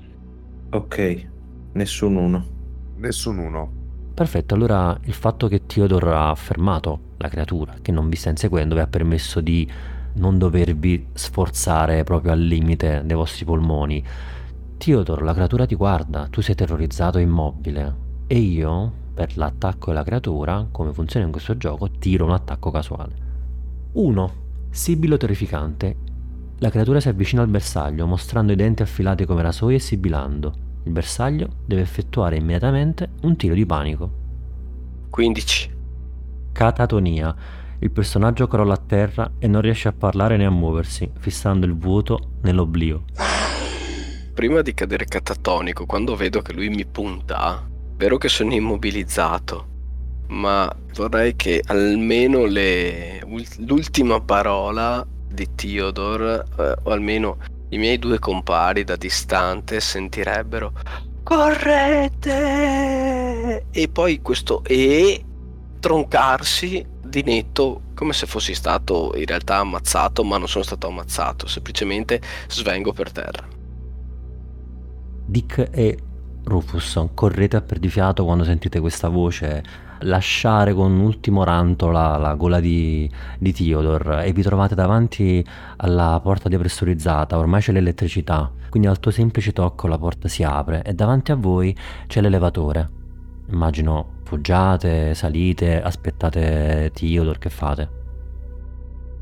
Ok, 0.72 1.26
nessun 1.72 2.16
uno. 2.16 2.44
Nessun 2.96 3.38
uno. 3.38 3.72
Perfetto, 4.12 4.54
allora 4.54 4.94
il 5.04 5.14
fatto 5.14 5.48
che 5.48 5.64
Theodore 5.64 6.12
ha 6.12 6.34
fermato 6.34 7.12
la 7.16 7.28
creatura, 7.28 7.76
che 7.80 7.92
non 7.92 8.10
vi 8.10 8.16
sta 8.16 8.28
inseguendo, 8.28 8.74
vi 8.74 8.82
ha 8.82 8.86
permesso 8.86 9.40
di 9.40 9.66
non 10.14 10.38
dovervi 10.38 11.08
sforzare 11.12 12.04
proprio 12.04 12.32
al 12.32 12.40
limite 12.40 13.02
dei 13.04 13.16
vostri 13.16 13.44
polmoni. 13.44 14.04
Theodore, 14.76 15.24
la 15.24 15.32
creatura 15.32 15.66
ti 15.66 15.74
guarda, 15.74 16.26
tu 16.28 16.40
sei 16.40 16.54
terrorizzato 16.54 17.18
e 17.18 17.22
immobile. 17.22 17.94
E 18.26 18.38
io, 18.38 18.92
per 19.14 19.36
l'attacco 19.36 19.90
della 19.90 20.02
creatura, 20.02 20.66
come 20.70 20.92
funziona 20.92 21.26
in 21.26 21.32
questo 21.32 21.56
gioco, 21.56 21.90
tiro 21.90 22.24
un 22.24 22.32
attacco 22.32 22.70
casuale. 22.70 23.14
1. 23.92 24.32
Sibilo 24.70 25.16
terrificante. 25.16 25.96
La 26.58 26.70
creatura 26.70 27.00
si 27.00 27.08
avvicina 27.08 27.42
al 27.42 27.48
bersaglio, 27.48 28.06
mostrando 28.06 28.52
i 28.52 28.56
denti 28.56 28.82
affilati 28.82 29.24
come 29.24 29.42
rasoi 29.42 29.74
e 29.74 29.78
sibilando. 29.78 30.54
Il 30.84 30.92
bersaglio 30.92 31.48
deve 31.64 31.82
effettuare 31.82 32.36
immediatamente 32.36 33.10
un 33.22 33.36
tiro 33.36 33.54
di 33.54 33.66
panico. 33.66 34.10
15. 35.10 35.70
Catatonia. 36.52 37.34
Il 37.82 37.90
personaggio 37.90 38.46
crolla 38.46 38.74
a 38.74 38.76
terra 38.76 39.32
e 39.40 39.48
non 39.48 39.60
riesce 39.60 39.88
a 39.88 39.92
parlare 39.92 40.36
né 40.36 40.44
a 40.46 40.50
muoversi, 40.50 41.10
fissando 41.18 41.66
il 41.66 41.76
vuoto 41.76 42.34
nell'oblio. 42.42 43.06
Prima 44.32 44.62
di 44.62 44.72
cadere 44.72 45.04
catatonico, 45.04 45.84
quando 45.84 46.14
vedo 46.14 46.42
che 46.42 46.52
lui 46.52 46.68
mi 46.68 46.86
punta, 46.86 47.68
vero 47.96 48.18
che 48.18 48.28
sono 48.28 48.54
immobilizzato, 48.54 49.66
ma 50.28 50.72
vorrei 50.94 51.34
che 51.34 51.60
almeno 51.66 52.44
le- 52.44 53.20
ul- 53.26 53.66
l'ultima 53.66 54.20
parola 54.20 55.04
di 55.28 55.48
Theodore, 55.52 56.44
eh, 56.58 56.76
o 56.84 56.90
almeno 56.92 57.38
i 57.70 57.78
miei 57.78 57.98
due 57.98 58.20
compari 58.20 58.84
da 58.84 58.94
distante 58.94 59.80
sentirebbero 59.80 60.72
correte 61.24 62.36
e 63.72 63.88
poi 63.88 64.20
questo 64.20 64.62
e 64.64 65.24
troncarsi 65.80 66.91
di 67.12 67.22
netto 67.22 67.82
come 67.94 68.14
se 68.14 68.26
fossi 68.26 68.54
stato 68.54 69.12
in 69.16 69.26
realtà 69.26 69.58
ammazzato 69.58 70.24
ma 70.24 70.38
non 70.38 70.48
sono 70.48 70.64
stato 70.64 70.88
ammazzato 70.88 71.46
semplicemente 71.46 72.20
svengo 72.48 72.92
per 72.92 73.12
terra 73.12 73.46
Dick 75.26 75.68
e 75.70 75.98
Rufus 76.44 76.98
correte 77.12 77.56
a 77.56 77.60
perdifiato 77.60 78.24
quando 78.24 78.44
sentite 78.44 78.80
questa 78.80 79.08
voce 79.08 79.90
lasciare 80.02 80.72
con 80.72 80.90
un 80.90 81.00
ultimo 81.00 81.44
ranto 81.44 81.90
la, 81.90 82.16
la 82.16 82.34
gola 82.34 82.60
di, 82.60 83.08
di 83.38 83.52
Theodore 83.52 84.24
e 84.24 84.32
vi 84.32 84.42
trovate 84.42 84.74
davanti 84.74 85.44
alla 85.76 86.18
porta 86.22 86.48
depressurizzata, 86.48 87.38
ormai 87.38 87.60
c'è 87.60 87.72
l'elettricità, 87.72 88.50
quindi 88.68 88.88
al 88.88 88.98
tuo 88.98 89.10
semplice 89.10 89.52
tocco 89.52 89.86
la 89.86 89.98
porta 89.98 90.28
si 90.28 90.42
apre 90.42 90.82
e 90.82 90.94
davanti 90.94 91.30
a 91.30 91.36
voi 91.36 91.76
c'è 92.06 92.20
l'elevatore. 92.20 93.01
Immagino 93.52 94.20
fuggiate, 94.24 95.14
salite, 95.14 95.80
aspettate 95.80 96.90
Theodore, 96.92 97.38
che 97.38 97.50
fate? 97.50 97.88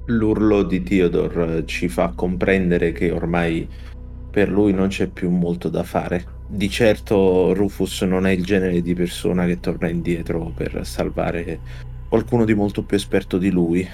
L'urlo 0.06 0.62
di 0.62 0.82
Theodore 0.82 1.66
ci 1.66 1.88
fa 1.88 2.12
comprendere 2.14 2.92
che 2.92 3.10
ormai 3.10 3.68
per 4.30 4.48
lui 4.48 4.72
non 4.72 4.88
c'è 4.88 5.08
più 5.08 5.28
molto 5.30 5.68
da 5.68 5.82
fare 5.82 6.38
di 6.52 6.68
certo 6.68 7.54
Rufus 7.54 8.02
non 8.02 8.26
è 8.26 8.32
il 8.32 8.44
genere 8.44 8.82
di 8.82 8.92
persona 8.92 9.46
che 9.46 9.60
torna 9.60 9.88
indietro 9.88 10.50
per 10.52 10.84
salvare 10.84 11.60
qualcuno 12.08 12.44
di 12.44 12.54
molto 12.54 12.82
più 12.82 12.96
esperto 12.96 13.38
di 13.38 13.50
lui. 13.50 13.88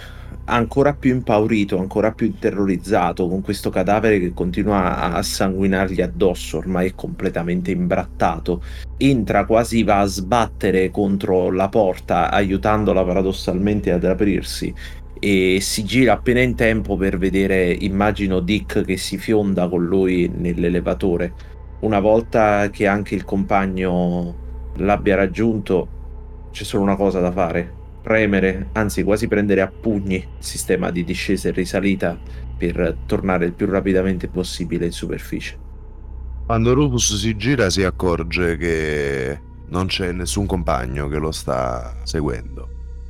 Ancora 0.49 0.95
più 0.95 1.13
impaurito, 1.13 1.79
ancora 1.79 2.13
più 2.13 2.33
terrorizzato 2.39 3.29
con 3.29 3.43
questo 3.43 3.69
cadavere 3.71 4.21
che 4.21 4.33
continua 4.33 5.13
a 5.13 5.23
sanguinargli 5.23 6.01
addosso, 6.01 6.59
ormai 6.59 6.89
è 6.89 6.95
completamente 6.95 7.73
imbrattato. 7.73 8.63
Entra 8.97 9.45
quasi 9.45 9.83
va 9.83 10.01
a 10.01 10.07
sbattere 10.07 10.91
contro 10.91 11.51
la 11.51 11.69
porta, 11.69 12.31
aiutandola 12.31 13.05
paradossalmente 13.05 13.91
ad 13.91 14.05
aprirsi 14.05 14.73
e 15.19 15.59
si 15.61 15.83
gira 15.85 16.13
appena 16.13 16.41
in 16.41 16.55
tempo 16.55 16.97
per 16.97 17.19
vedere, 17.19 17.73
immagino, 17.73 18.41
Dick 18.41 18.85
che 18.85 18.97
si 18.97 19.19
fionda 19.19 19.67
con 19.69 19.85
lui 19.85 20.31
nell'elevatore 20.33 21.55
una 21.79 22.01
volta 22.01 22.71
che 22.71 22.87
anche 22.87 23.15
il 23.15 23.25
compagno 23.25 24.35
l'abbia 24.77 25.15
raggiunto, 25.15 25.89
c'è 26.51 26.65
solo 26.65 26.83
una 26.83 26.97
cosa 26.97 27.21
da 27.21 27.31
fare. 27.31 27.85
Premere, 28.07 28.69
anzi 28.73 29.03
quasi 29.03 29.27
prendere 29.27 29.63
a 29.63 29.67
pugni 29.67 30.15
il 30.15 30.27
sistema 30.39 30.93
di 30.93 31.03
discesa 31.03 31.49
e 31.49 31.51
risalita 31.51 32.17
per 32.57 32.99
tornare 33.05 33.47
il 33.47 33.53
più 33.53 33.67
rapidamente 33.67 34.29
possibile 34.29 34.87
in 34.87 34.93
superficie. 34.93 35.59
Quando 36.47 36.73
Rufus 36.73 37.17
si 37.17 37.37
gira 37.37 37.69
si 37.69 37.83
accorge 37.83 38.57
che 38.57 39.41
non 39.71 39.87
c'è 39.87 40.13
nessun 40.13 40.47
compagno 40.47 41.09
che 41.09 41.19
lo 41.19 41.33
sta 41.33 41.97
seguendo. 42.05 42.69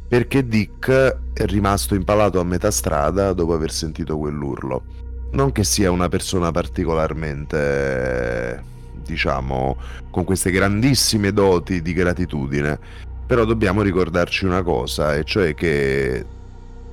Perché 0.08 0.46
Dick 0.46 1.18
è 1.34 1.44
rimasto 1.44 1.94
impalato 1.94 2.40
a 2.40 2.44
metà 2.44 2.70
strada 2.70 3.34
dopo 3.34 3.52
aver 3.52 3.72
sentito 3.72 4.16
quell'urlo 4.16 5.04
non 5.32 5.52
che 5.52 5.64
sia 5.64 5.90
una 5.90 6.08
persona 6.08 6.50
particolarmente, 6.50 8.62
diciamo, 9.04 9.76
con 10.10 10.24
queste 10.24 10.50
grandissime 10.50 11.32
doti 11.32 11.82
di 11.82 11.92
gratitudine, 11.92 12.78
però 13.26 13.44
dobbiamo 13.44 13.82
ricordarci 13.82 14.44
una 14.44 14.62
cosa, 14.62 15.14
e 15.16 15.24
cioè 15.24 15.54
che 15.54 16.24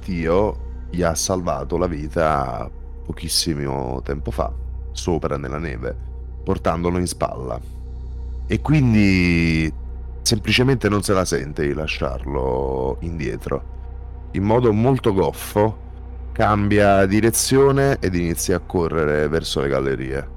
Dio 0.04 0.58
gli 0.90 1.04
ha 1.04 1.16
salvato 1.16 1.78
la 1.78 1.88
vita 1.88 2.70
pochissimo 3.06 4.02
tempo 4.04 4.32
fa, 4.32 4.52
sopra 4.92 5.38
nella 5.38 5.60
neve, 5.60 5.96
portandolo 6.44 6.98
in 6.98 7.08
spalla. 7.08 7.60
E 8.48 8.62
quindi 8.62 9.72
semplicemente 10.22 10.90
non 10.90 11.04
se 11.04 11.14
la 11.14 11.26
sente 11.26 11.68
di 11.68 11.74
lasciarlo 11.74 12.98
indietro. 13.02 13.72
In 14.32 14.44
modo 14.44 14.74
molto 14.74 15.14
goffo 15.14 15.82
cambia 16.32 17.06
direzione 17.06 17.98
ed 18.00 18.16
inizia 18.16 18.56
a 18.56 18.60
correre 18.60 19.28
verso 19.28 19.62
le 19.62 19.70
gallerie. 19.70 20.28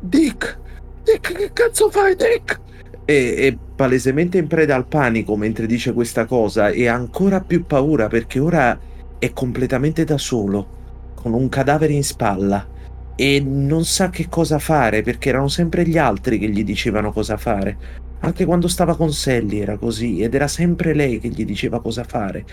Dick! 0.00 0.58
Dick, 1.02 1.32
che 1.34 1.52
cazzo 1.52 1.90
fai, 1.90 2.16
Dick? 2.16 2.60
E, 3.04 3.34
è 3.36 3.56
palesemente 3.76 4.38
in 4.38 4.46
preda 4.46 4.74
al 4.74 4.86
panico 4.86 5.36
mentre 5.36 5.66
dice 5.66 5.92
questa 5.92 6.24
cosa 6.24 6.70
e 6.70 6.88
ha 6.88 6.94
ancora 6.94 7.40
più 7.40 7.66
paura 7.66 8.08
perché 8.08 8.38
ora 8.38 8.78
è 9.18 9.32
completamente 9.32 10.04
da 10.04 10.16
solo, 10.16 10.66
con 11.14 11.34
un 11.34 11.48
cadavere 11.48 11.92
in 11.92 12.02
spalla 12.02 12.66
e 13.14 13.40
non 13.40 13.84
sa 13.84 14.10
che 14.10 14.28
cosa 14.28 14.58
fare 14.58 15.02
perché 15.02 15.28
erano 15.28 15.48
sempre 15.48 15.86
gli 15.86 15.98
altri 15.98 16.38
che 16.38 16.48
gli 16.48 16.64
dicevano 16.64 17.12
cosa 17.12 17.36
fare. 17.36 18.04
Anche 18.20 18.46
quando 18.46 18.66
stava 18.66 18.96
con 18.96 19.12
Sally 19.12 19.60
era 19.60 19.76
così 19.76 20.20
ed 20.20 20.34
era 20.34 20.48
sempre 20.48 20.94
lei 20.94 21.20
che 21.20 21.28
gli 21.28 21.44
diceva 21.44 21.80
cosa 21.80 22.02
fare 22.02 22.44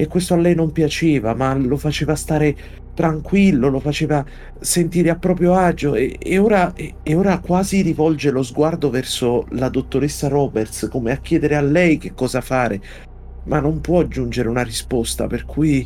e 0.00 0.06
questo 0.06 0.34
a 0.34 0.36
lei 0.36 0.54
non 0.54 0.70
piaceva, 0.70 1.34
ma 1.34 1.54
lo 1.54 1.76
faceva 1.76 2.14
stare 2.14 2.56
tranquillo, 2.94 3.68
lo 3.68 3.80
faceva 3.80 4.24
sentire 4.60 5.10
a 5.10 5.16
proprio 5.16 5.54
agio 5.54 5.96
e, 5.96 6.16
e, 6.20 6.38
ora, 6.38 6.72
e, 6.76 6.94
e, 7.02 7.16
ora, 7.16 7.40
quasi 7.40 7.82
rivolge 7.82 8.30
lo 8.30 8.44
sguardo 8.44 8.90
verso 8.90 9.44
la 9.50 9.68
dottoressa 9.68 10.28
Roberts 10.28 10.86
come 10.88 11.10
a 11.10 11.16
chiedere 11.16 11.56
a 11.56 11.60
lei 11.60 11.98
che 11.98 12.14
cosa 12.14 12.40
fare, 12.40 12.80
ma 13.46 13.58
non 13.58 13.80
può 13.80 13.98
aggiungere 13.98 14.48
una 14.48 14.62
risposta, 14.62 15.26
per 15.26 15.44
cui 15.44 15.84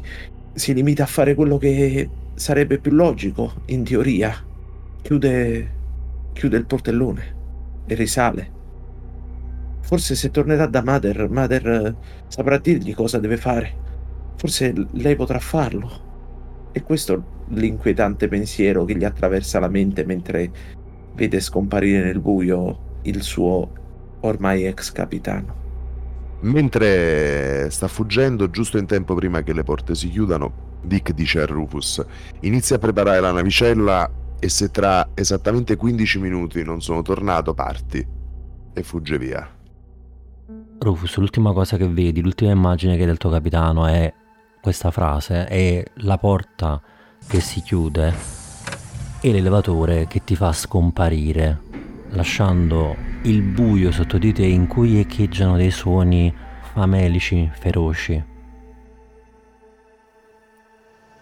si 0.52 0.74
limita 0.74 1.04
a 1.04 1.06
fare 1.06 1.34
quello 1.34 1.56
che 1.56 2.06
sarebbe 2.34 2.80
più 2.80 2.92
logico, 2.92 3.62
in 3.66 3.82
teoria. 3.82 4.36
Chiude, 5.00 5.70
chiude 6.34 6.56
il 6.58 6.66
portellone 6.66 7.34
e 7.86 7.94
risale. 7.94 8.50
Forse 9.80 10.14
se 10.14 10.30
tornerà 10.30 10.66
da 10.66 10.82
Mother, 10.84 11.30
Mother 11.30 11.96
saprà 12.28 12.58
dirgli 12.58 12.94
cosa 12.94 13.18
deve 13.18 13.38
fare. 13.38 13.81
Forse 14.42 14.74
lei 14.90 15.14
potrà 15.14 15.38
farlo. 15.38 16.70
E 16.72 16.82
questo 16.82 17.14
è 17.14 17.18
l'inquietante 17.54 18.26
pensiero 18.26 18.84
che 18.84 18.96
gli 18.96 19.04
attraversa 19.04 19.60
la 19.60 19.68
mente 19.68 20.04
mentre 20.04 20.50
vede 21.14 21.38
scomparire 21.38 22.02
nel 22.02 22.18
buio 22.18 22.98
il 23.02 23.22
suo 23.22 23.70
ormai 24.18 24.66
ex 24.66 24.90
capitano. 24.90 25.54
Mentre 26.40 27.70
sta 27.70 27.86
fuggendo, 27.86 28.50
giusto 28.50 28.78
in 28.78 28.86
tempo 28.86 29.14
prima 29.14 29.42
che 29.42 29.52
le 29.52 29.62
porte 29.62 29.94
si 29.94 30.08
chiudano, 30.08 30.80
Dick 30.82 31.12
dice 31.12 31.42
a 31.42 31.46
Rufus: 31.46 32.04
Inizia 32.40 32.74
a 32.74 32.80
preparare 32.80 33.20
la 33.20 33.30
navicella 33.30 34.10
e 34.40 34.48
se 34.48 34.72
tra 34.72 35.10
esattamente 35.14 35.76
15 35.76 36.18
minuti 36.18 36.64
non 36.64 36.82
sono 36.82 37.02
tornato, 37.02 37.54
parti. 37.54 38.04
E 38.74 38.82
fugge 38.82 39.18
via. 39.18 39.48
Rufus, 40.80 41.16
l'ultima 41.18 41.52
cosa 41.52 41.76
che 41.76 41.86
vedi, 41.86 42.20
l'ultima 42.20 42.50
immagine 42.50 42.96
che 42.96 43.02
hai 43.02 43.06
del 43.06 43.18
tuo 43.18 43.30
capitano 43.30 43.86
è 43.86 44.12
questa 44.62 44.92
frase 44.92 45.46
è 45.46 45.84
la 45.94 46.18
porta 46.18 46.80
che 47.26 47.40
si 47.40 47.62
chiude 47.62 48.14
e 49.20 49.32
l'elevatore 49.32 50.06
che 50.06 50.22
ti 50.22 50.36
fa 50.36 50.52
scomparire, 50.52 51.60
lasciando 52.10 52.94
il 53.22 53.42
buio 53.42 53.90
sotto 53.90 54.18
di 54.18 54.32
te 54.32 54.44
in 54.44 54.68
cui 54.68 55.00
echeggiano 55.00 55.56
dei 55.56 55.72
suoni 55.72 56.32
famelici, 56.72 57.50
feroci. 57.52 58.24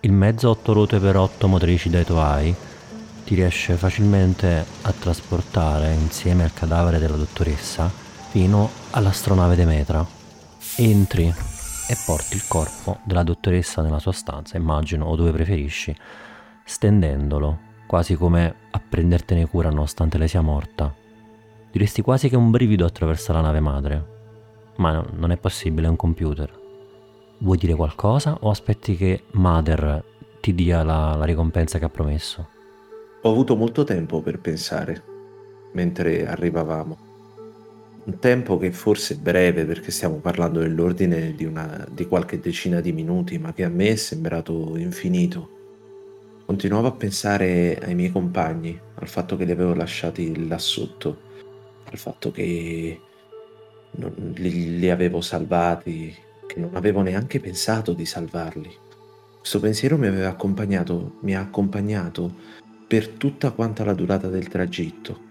Il 0.00 0.12
mezzo 0.12 0.50
8 0.50 0.72
ruote 0.74 0.98
per 0.98 1.16
8 1.16 1.48
motrici 1.48 1.88
dai 1.88 2.04
tuoi 2.04 2.54
ti 3.24 3.34
riesce 3.34 3.74
facilmente 3.76 4.66
a 4.82 4.92
trasportare 4.92 5.94
insieme 5.94 6.44
al 6.44 6.52
cadavere 6.52 6.98
della 6.98 7.16
dottoressa 7.16 7.90
fino 8.28 8.68
all'astronave 8.90 9.56
Demetra. 9.56 10.06
Entri 10.76 11.49
e 11.90 11.96
porti 12.06 12.36
il 12.36 12.46
corpo 12.46 13.00
della 13.02 13.24
dottoressa 13.24 13.82
nella 13.82 13.98
sua 13.98 14.12
stanza, 14.12 14.56
immagino, 14.56 15.06
o 15.06 15.16
dove 15.16 15.32
preferisci, 15.32 15.92
stendendolo, 16.62 17.58
quasi 17.88 18.14
come 18.14 18.54
a 18.70 18.80
prendertene 18.80 19.48
cura 19.48 19.70
nonostante 19.70 20.16
lei 20.16 20.28
sia 20.28 20.40
morta. 20.40 20.94
Diresti 21.68 22.00
quasi 22.00 22.28
che 22.28 22.36
un 22.36 22.52
brivido 22.52 22.84
attraversa 22.84 23.32
la 23.32 23.40
nave 23.40 23.58
madre. 23.58 24.06
Ma 24.76 24.92
no, 24.92 25.06
non 25.14 25.32
è 25.32 25.36
possibile, 25.36 25.88
è 25.88 25.90
un 25.90 25.96
computer. 25.96 26.56
Vuoi 27.38 27.56
dire 27.56 27.74
qualcosa 27.74 28.36
o 28.38 28.50
aspetti 28.50 28.96
che 28.96 29.24
Mother 29.32 30.04
ti 30.40 30.54
dia 30.54 30.84
la, 30.84 31.16
la 31.16 31.24
ricompensa 31.24 31.80
che 31.80 31.86
ha 31.86 31.90
promesso? 31.90 32.48
Ho 33.22 33.30
avuto 33.32 33.56
molto 33.56 33.82
tempo 33.82 34.22
per 34.22 34.38
pensare 34.38 35.02
mentre 35.72 36.24
arrivavamo 36.24 37.09
un 38.04 38.18
tempo 38.18 38.56
che 38.58 38.72
forse 38.72 39.14
è 39.14 39.16
breve 39.18 39.64
perché 39.64 39.90
stiamo 39.90 40.16
parlando 40.16 40.60
dell'ordine 40.60 41.34
di, 41.34 41.44
una, 41.44 41.86
di 41.90 42.06
qualche 42.06 42.40
decina 42.40 42.80
di 42.80 42.92
minuti, 42.92 43.38
ma 43.38 43.52
che 43.52 43.64
a 43.64 43.68
me 43.68 43.88
è 43.88 43.96
sembrato 43.96 44.76
infinito. 44.76 45.58
Continuavo 46.46 46.88
a 46.88 46.92
pensare 46.92 47.78
ai 47.78 47.94
miei 47.94 48.10
compagni, 48.10 48.78
al 48.94 49.08
fatto 49.08 49.36
che 49.36 49.44
li 49.44 49.52
avevo 49.52 49.74
lasciati 49.74 50.48
là 50.48 50.58
sotto, 50.58 51.20
al 51.84 51.98
fatto 51.98 52.30
che 52.30 53.00
non, 53.92 54.32
li, 54.36 54.78
li 54.78 54.90
avevo 54.90 55.20
salvati, 55.20 56.14
che 56.46 56.58
non 56.58 56.74
avevo 56.74 57.02
neanche 57.02 57.38
pensato 57.38 57.92
di 57.92 58.04
salvarli. 58.04 58.70
Questo 59.38 59.60
pensiero 59.60 59.96
mi 59.96 60.06
aveva 60.06 60.28
accompagnato, 60.28 61.18
mi 61.20 61.36
ha 61.36 61.40
accompagnato 61.40 62.34
per 62.86 63.08
tutta 63.08 63.52
quanta 63.52 63.84
la 63.84 63.94
durata 63.94 64.28
del 64.28 64.48
tragitto. 64.48 65.28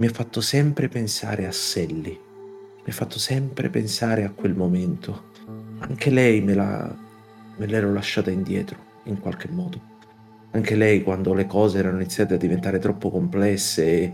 Mi 0.00 0.06
ha 0.06 0.10
fatto 0.10 0.40
sempre 0.40 0.86
pensare 0.86 1.44
a 1.44 1.50
Sally, 1.50 2.12
mi 2.12 2.88
ha 2.88 2.92
fatto 2.92 3.18
sempre 3.18 3.68
pensare 3.68 4.22
a 4.22 4.30
quel 4.30 4.54
momento. 4.54 5.30
Anche 5.80 6.10
lei 6.10 6.40
me, 6.40 6.54
la, 6.54 6.96
me 7.56 7.66
l'ero 7.66 7.92
lasciata 7.92 8.30
indietro, 8.30 8.78
in 9.06 9.18
qualche 9.18 9.48
modo. 9.48 9.80
Anche 10.52 10.76
lei, 10.76 11.02
quando 11.02 11.34
le 11.34 11.46
cose 11.46 11.78
erano 11.78 11.96
iniziate 11.96 12.34
a 12.34 12.36
diventare 12.36 12.78
troppo 12.78 13.10
complesse, 13.10 14.12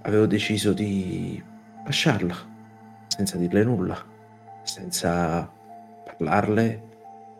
avevo 0.00 0.24
deciso 0.24 0.72
di 0.72 1.42
lasciarla, 1.84 2.34
senza 3.08 3.36
dirle 3.36 3.62
nulla, 3.62 4.02
senza 4.62 5.52
parlarle, 6.02 6.82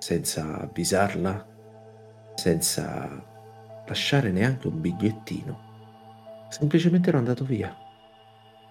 senza 0.00 0.60
avvisarla, 0.60 1.46
senza 2.34 3.24
lasciare 3.86 4.30
neanche 4.30 4.66
un 4.66 4.82
bigliettino. 4.82 5.69
Semplicemente 6.50 7.10
ero 7.10 7.18
andato 7.18 7.44
via, 7.44 7.72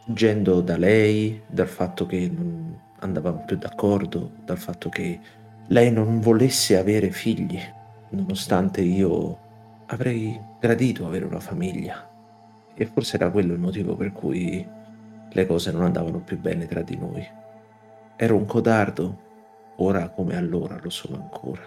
fuggendo 0.03 0.59
da 0.59 0.75
lei, 0.75 1.41
dal 1.47 1.69
fatto 1.69 2.05
che 2.05 2.29
non 2.29 2.77
andavamo 2.99 3.45
più 3.45 3.57
d'accordo, 3.57 4.33
dal 4.43 4.57
fatto 4.57 4.89
che 4.89 5.17
lei 5.67 5.89
non 5.89 6.19
volesse 6.19 6.77
avere 6.77 7.09
figli, 7.09 7.57
nonostante 8.09 8.81
io 8.81 9.37
avrei 9.85 10.37
gradito 10.59 11.05
avere 11.05 11.23
una 11.23 11.39
famiglia. 11.39 12.05
E 12.75 12.85
forse 12.85 13.15
era 13.15 13.31
quello 13.31 13.53
il 13.53 13.59
motivo 13.59 13.95
per 13.95 14.11
cui 14.11 14.67
le 15.29 15.45
cose 15.45 15.71
non 15.71 15.83
andavano 15.83 16.19
più 16.19 16.37
bene 16.37 16.65
tra 16.65 16.81
di 16.81 16.97
noi. 16.97 17.25
Ero 18.17 18.35
un 18.35 18.45
codardo, 18.45 19.21
ora 19.77 20.09
come 20.09 20.35
allora 20.35 20.77
lo 20.81 20.89
sono 20.89 21.15
ancora. 21.15 21.61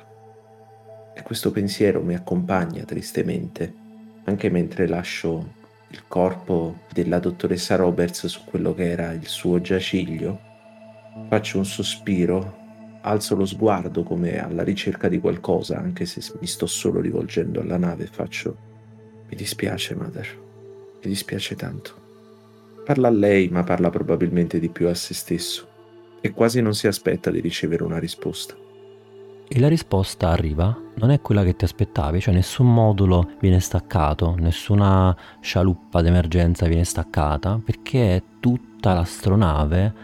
E 1.14 1.22
questo 1.22 1.50
pensiero 1.50 2.02
mi 2.02 2.14
accompagna 2.14 2.84
tristemente, 2.84 3.74
anche 4.24 4.50
mentre 4.50 4.86
lascio 4.86 5.60
il 5.92 6.04
corpo 6.08 6.80
della 6.90 7.18
dottoressa 7.18 7.76
Roberts 7.76 8.26
su 8.26 8.44
quello 8.44 8.74
che 8.74 8.90
era 8.90 9.12
il 9.12 9.26
suo 9.26 9.60
giaciglio. 9.60 10.40
Faccio 11.28 11.58
un 11.58 11.66
sospiro, 11.66 12.60
alzo 13.02 13.36
lo 13.36 13.44
sguardo 13.44 14.02
come 14.02 14.42
alla 14.42 14.62
ricerca 14.62 15.08
di 15.08 15.20
qualcosa, 15.20 15.76
anche 15.78 16.06
se 16.06 16.22
mi 16.40 16.46
sto 16.46 16.66
solo 16.66 17.00
rivolgendo 17.00 17.60
alla 17.60 17.76
nave, 17.76 18.06
faccio 18.06 18.56
mi 19.28 19.36
dispiace, 19.36 19.94
Mother, 19.94 20.26
mi 21.02 21.08
dispiace 21.08 21.54
tanto. 21.54 22.00
Parla 22.84 23.08
a 23.08 23.10
lei, 23.10 23.48
ma 23.48 23.62
parla 23.62 23.90
probabilmente 23.90 24.58
di 24.58 24.68
più 24.68 24.88
a 24.88 24.94
se 24.94 25.14
stesso 25.14 25.68
e 26.20 26.30
quasi 26.30 26.60
non 26.62 26.74
si 26.74 26.86
aspetta 26.86 27.30
di 27.30 27.40
ricevere 27.40 27.82
una 27.82 27.98
risposta. 27.98 28.56
E 29.48 29.60
la 29.60 29.68
risposta 29.68 30.28
arriva, 30.28 30.81
non 30.94 31.10
è 31.10 31.20
quella 31.20 31.42
che 31.42 31.56
ti 31.56 31.64
aspettavi, 31.64 32.20
cioè 32.20 32.34
nessun 32.34 32.72
modulo 32.72 33.30
viene 33.40 33.60
staccato, 33.60 34.34
nessuna 34.38 35.16
scialuppa 35.40 36.02
d'emergenza 36.02 36.66
viene 36.66 36.84
staccata, 36.84 37.60
perché 37.64 38.16
è 38.16 38.22
tutta 38.40 38.94
l'astronave 38.94 39.94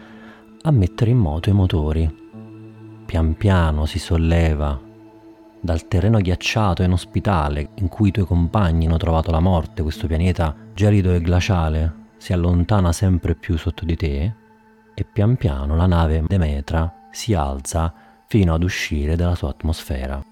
a 0.62 0.70
mettere 0.70 1.11
in 1.11 1.18
moto 1.18 1.51
i 1.51 1.53
motori. 1.53 2.27
Pian 3.07 3.37
piano 3.37 3.87
si 3.87 3.98
solleva 3.98 4.79
dal 5.61 5.88
terreno 5.88 6.18
ghiacciato 6.18 6.83
e 6.83 6.87
inospitale 6.87 7.70
in 7.77 7.88
cui 7.88 8.09
i 8.09 8.12
tuoi 8.12 8.27
compagni 8.27 8.87
hanno 8.87 8.96
trovato 8.96 9.31
la 9.31 9.40
morte, 9.40 9.83
questo 9.83 10.07
pianeta 10.07 10.55
gelido 10.74 11.12
e 11.12 11.20
glaciale 11.20 12.07
si 12.16 12.33
allontana 12.33 12.92
sempre 12.92 13.35
più 13.35 13.57
sotto 13.57 13.85
di 13.85 13.96
te 13.96 14.35
e 14.94 15.05
pian 15.05 15.37
piano 15.37 15.77
la 15.77 15.87
nave 15.87 16.24
Demetra 16.27 17.07
si 17.11 17.35
alza 17.35 17.92
fino 18.27 18.55
ad 18.55 18.62
uscire 18.62 19.16
dalla 19.16 19.35
sua 19.35 19.51
atmosfera. 19.51 20.22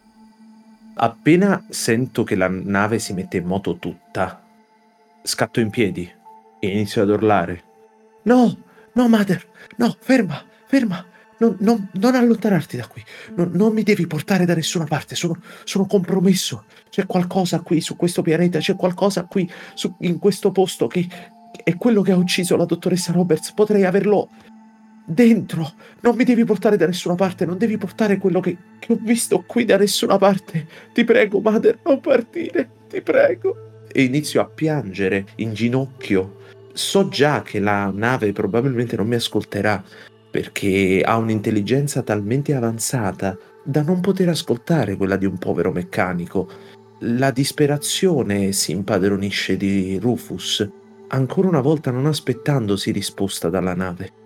Appena 0.99 1.63
sento 1.69 2.25
che 2.25 2.37
la 2.37 2.49
nave 2.49 2.99
si 2.99 3.13
mette 3.13 3.37
in 3.37 3.45
moto 3.45 3.77
tutta, 3.77 4.43
scatto 5.23 5.61
in 5.61 5.69
piedi 5.69 6.11
e 6.59 6.69
inizio 6.69 7.03
ad 7.03 7.11
urlare. 7.11 7.63
No, 8.23 8.57
no, 8.95 9.09
Mother, 9.09 9.47
no, 9.77 9.95
ferma, 10.01 10.43
ferma, 10.67 11.05
non, 11.37 11.55
non, 11.61 11.91
non 11.93 12.15
allontanarti 12.15 12.79
da 12.79 12.87
qui, 12.87 13.05
non, 13.35 13.51
non, 13.53 13.75
mi 13.75 13.83
devi 13.83 14.07
portare 14.07 14.47
da 14.47 14.55
nessuna 14.55 14.85
parte, 14.85 15.15
sono, 15.17 15.39
sono, 15.65 15.85
compromesso, 15.85 16.65
c'è 16.89 17.05
qualcosa 17.05 17.61
qui 17.61 17.83
su 17.83 17.95
questo 17.95 18.23
pianeta, 18.23 18.59
c'è 18.59 18.75
qualcosa 18.75 19.25
qui 19.25 19.51
su, 19.75 19.95
in 20.01 20.19
questo 20.19 20.51
posto 20.51 20.87
che, 20.87 21.07
che 21.07 21.63
è 21.63 21.77
quello 21.77 22.01
che 22.01 22.13
ha 22.13 22.17
ucciso 22.17 22.57
la 22.57 22.65
dottoressa 22.65 23.13
Roberts, 23.13 23.53
potrei 23.53 23.85
averlo 23.85 24.31
dentro. 25.07 25.73
Non 26.01 26.17
mi 26.17 26.25
devi 26.25 26.45
portare 26.45 26.77
da 26.77 26.87
nessuna 26.87 27.15
parte, 27.15 27.47
non 27.47 27.57
devi 27.57 27.79
portare 27.79 28.19
quello 28.19 28.41
che, 28.41 28.57
che 28.79 28.93
ho 28.93 28.99
visto 29.01 29.45
qui 29.47 29.65
da 29.65 29.79
nessuna 29.79 30.19
parte. 30.19 30.67
Ti 30.93 31.05
prego, 31.05 31.41
Mother, 31.41 31.79
non 31.85 32.01
partire, 32.01 32.69
ti 32.89 33.01
prego. 33.01 33.85
E 33.91 34.03
inizio 34.03 34.41
a 34.41 34.47
piangere 34.47 35.27
in 35.37 35.55
ginocchio. 35.55 36.45
So 36.73 37.09
già 37.09 37.43
che 37.43 37.61
la 37.61 37.91
nave 37.95 38.33
probabilmente 38.33 38.97
non 38.97 39.07
mi 39.07 39.15
ascolterà 39.15 39.83
perché 40.29 41.01
ha 41.03 41.17
un'intelligenza 41.17 42.03
talmente 42.03 42.55
avanzata 42.55 43.39
da 43.65 43.81
non 43.81 44.01
poter 44.01 44.29
ascoltare 44.29 44.97
quella 44.97 45.17
di 45.17 45.25
un 45.25 45.39
povero 45.39 45.73
meccanico. 45.73 46.47
La 47.01 47.31
disperazione 47.31 48.53
si 48.53 48.73
impadronisce 48.73 49.57
di 49.57 49.99
Rufus, 49.99 50.69
ancora 51.09 51.49
una 51.49 51.61
volta 51.63 51.91
non 51.91 52.05
aspettandosi 52.05 52.91
risposta 52.91 53.49
dalla 53.49 53.75
nave 53.75 54.25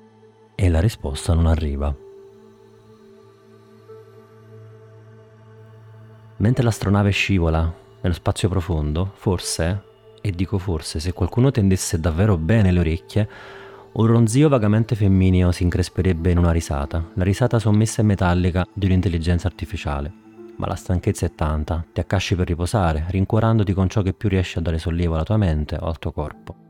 e 0.62 0.68
la 0.68 0.80
risposta 0.80 1.32
non 1.32 1.46
arriva. 1.46 1.94
Mentre 6.36 6.62
l'astronave 6.62 7.10
scivola 7.12 7.72
nello 8.02 8.14
spazio 8.14 8.50
profondo, 8.50 9.10
forse, 9.14 9.82
e 10.20 10.30
dico 10.32 10.58
forse, 10.58 11.00
se 11.00 11.14
qualcuno 11.14 11.50
tendesse 11.50 11.98
davvero 11.98 12.36
bene 12.36 12.72
le 12.72 12.78
orecchie, 12.78 13.28
un 13.92 14.06
ronzio 14.06 14.50
vagamente 14.50 14.94
femmineo 14.94 15.50
si 15.50 15.62
incresperebbe 15.62 16.30
in 16.30 16.36
una 16.36 16.52
risata, 16.52 17.08
la 17.14 17.24
risata 17.24 17.58
sommessa 17.58 18.02
e 18.02 18.04
metallica 18.04 18.66
di 18.70 18.84
un'intelligenza 18.84 19.46
artificiale. 19.46 20.12
Ma 20.56 20.66
la 20.66 20.74
stanchezza 20.74 21.24
è 21.24 21.34
tanta, 21.34 21.82
ti 21.90 22.00
accasci 22.00 22.36
per 22.36 22.48
riposare, 22.48 23.06
rincuorandoti 23.08 23.72
con 23.72 23.88
ciò 23.88 24.02
che 24.02 24.12
più 24.12 24.28
riesce 24.28 24.58
a 24.58 24.62
dare 24.62 24.76
sollievo 24.76 25.14
alla 25.14 25.24
tua 25.24 25.38
mente 25.38 25.78
o 25.80 25.86
al 25.86 25.98
tuo 25.98 26.12
corpo. 26.12 26.68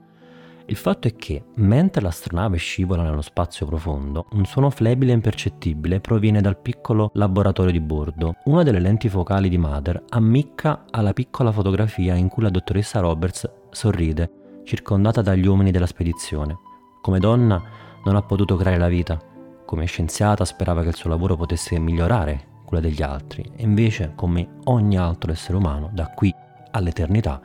Il 0.70 0.76
fatto 0.76 1.08
è 1.08 1.16
che, 1.16 1.46
mentre 1.54 2.00
l'astronave 2.00 2.56
scivola 2.56 3.02
nello 3.02 3.22
spazio 3.22 3.66
profondo, 3.66 4.26
un 4.34 4.44
suono 4.44 4.70
flebile 4.70 5.10
e 5.10 5.16
impercettibile 5.16 5.98
proviene 5.98 6.40
dal 6.40 6.58
piccolo 6.58 7.10
laboratorio 7.14 7.72
di 7.72 7.80
bordo. 7.80 8.36
Una 8.44 8.62
delle 8.62 8.78
lenti 8.78 9.08
focali 9.08 9.48
di 9.48 9.58
Mother 9.58 10.04
ammicca 10.10 10.84
alla 10.90 11.12
piccola 11.12 11.50
fotografia 11.50 12.14
in 12.14 12.28
cui 12.28 12.44
la 12.44 12.50
dottoressa 12.50 13.00
Roberts 13.00 13.50
sorride, 13.70 14.60
circondata 14.62 15.22
dagli 15.22 15.44
uomini 15.44 15.72
della 15.72 15.88
spedizione. 15.88 16.56
Come 17.02 17.18
donna 17.18 17.60
non 18.04 18.14
ha 18.14 18.22
potuto 18.22 18.54
creare 18.54 18.78
la 18.78 18.86
vita, 18.86 19.20
come 19.66 19.86
scienziata 19.86 20.44
sperava 20.44 20.82
che 20.82 20.90
il 20.90 20.94
suo 20.94 21.10
lavoro 21.10 21.34
potesse 21.34 21.76
migliorare 21.80 22.60
quella 22.64 22.80
degli 22.80 23.02
altri 23.02 23.42
e 23.56 23.64
invece, 23.64 24.12
come 24.14 24.58
ogni 24.66 24.96
altro 24.96 25.32
essere 25.32 25.56
umano, 25.56 25.90
da 25.92 26.06
qui 26.14 26.32
all'eternità, 26.70 27.40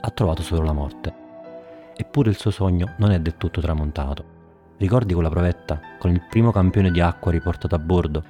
ha 0.00 0.10
trovato 0.12 0.40
solo 0.40 0.62
la 0.62 0.72
morte. 0.72 1.19
Eppure 2.00 2.30
il 2.30 2.38
suo 2.38 2.50
sogno 2.50 2.94
non 2.96 3.10
è 3.10 3.20
del 3.20 3.36
tutto 3.36 3.60
tramontato. 3.60 4.24
Ricordi 4.78 5.12
quella 5.12 5.28
provetta, 5.28 5.78
con 5.98 6.10
il 6.10 6.22
primo 6.30 6.50
campione 6.50 6.90
di 6.90 6.98
acqua 6.98 7.30
riportato 7.30 7.74
a 7.74 7.78
bordo? 7.78 8.24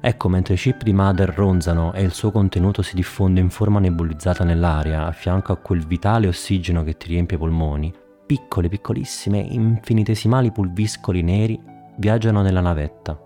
Ecco, 0.00 0.28
mentre 0.28 0.54
i 0.54 0.56
chip 0.56 0.82
di 0.82 0.92
Mother 0.92 1.32
ronzano 1.32 1.92
e 1.92 2.02
il 2.02 2.10
suo 2.10 2.32
contenuto 2.32 2.82
si 2.82 2.96
diffonde 2.96 3.40
in 3.40 3.50
forma 3.50 3.78
nebulizzata 3.78 4.42
nell'aria, 4.42 5.06
a 5.06 5.12
fianco 5.12 5.52
a 5.52 5.58
quel 5.58 5.86
vitale 5.86 6.26
ossigeno 6.26 6.82
che 6.82 6.96
ti 6.96 7.06
riempie 7.06 7.36
i 7.36 7.38
polmoni, 7.38 7.94
piccole, 8.26 8.68
piccolissime, 8.68 9.38
infinitesimali 9.38 10.50
pulviscoli 10.50 11.22
neri 11.22 11.56
viaggiano 11.96 12.42
nella 12.42 12.60
navetta, 12.60 13.16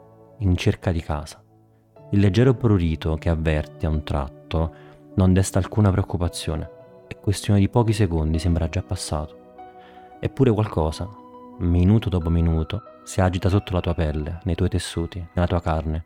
in 0.41 0.55
cerca 0.55 0.93
di 0.93 1.01
casa. 1.01 1.43
Il 2.11 2.21
leggero 2.21 2.53
prurito 2.53 3.17
che 3.17 3.31
avverti 3.31 3.87
a 3.87 3.89
un 3.89 4.03
tratto 4.03 4.75
non 5.15 5.33
desta 5.33 5.59
alcuna 5.59 5.91
preoccupazione. 5.91 6.69
È 7.07 7.17
questione 7.19 7.59
di 7.59 7.71
pochi 7.71 7.95
secondi, 7.95 8.39
sembra 8.39 8.69
già 8.69 8.83
passato. 8.83 9.38
Eppure 10.21 10.51
qualcosa, 10.51 11.09
minuto 11.59 12.09
dopo 12.09 12.29
minuto, 12.29 12.83
si 13.05 13.21
agita 13.21 13.49
sotto 13.49 13.73
la 13.73 13.81
tua 13.81 13.95
pelle, 13.95 14.41
nei 14.43 14.55
tuoi 14.57 14.69
tessuti, 14.69 15.25
nella 15.33 15.47
tua 15.47 15.61
carne. 15.61 16.05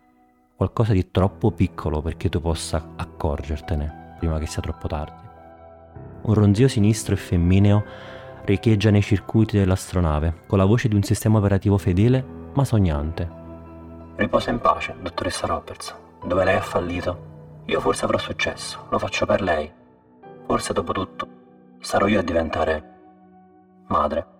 Qualcosa 0.55 0.93
di 0.93 1.11
troppo 1.11 1.51
piccolo 1.51 2.03
perché 2.03 2.29
tu 2.29 2.41
possa 2.41 2.93
accorgertene 2.97 4.17
prima 4.19 4.39
che 4.39 4.47
sia 4.47 4.63
troppo 4.63 4.87
tardi. 4.87 5.23
Un 6.23 6.35
ronzio 6.35 6.69
sinistro 6.69 7.15
e 7.15 7.17
femmineo 7.17 7.85
riecheggia 8.45 8.91
nei 8.91 9.03
circuiti 9.03 9.59
dell'astronave, 9.59 10.43
con 10.47 10.59
la 10.59 10.65
voce 10.65 10.89
di 10.89 10.95
un 10.95 11.03
sistema 11.03 11.39
operativo 11.39 11.79
fedele 11.79 12.25
ma 12.53 12.65
sognante. 12.65 13.29
Riposa 14.15 14.51
in 14.51 14.61
pace, 14.61 14.95
dottoressa 15.01 15.47
Roberts. 15.47 15.95
Dove 16.25 16.45
lei 16.45 16.55
ha 16.55 16.61
fallito, 16.61 17.63
io 17.65 17.81
forse 17.81 18.05
avrò 18.05 18.19
successo, 18.19 18.87
lo 18.91 18.99
faccio 18.99 19.27
per 19.27 19.41
lei. 19.41 19.69
Forse 20.47 20.73
dopo 20.73 20.93
tutto 20.93 21.27
sarò 21.81 22.07
io 22.07 22.21
a 22.21 22.23
diventare 22.23 22.92
madre. 23.93 24.32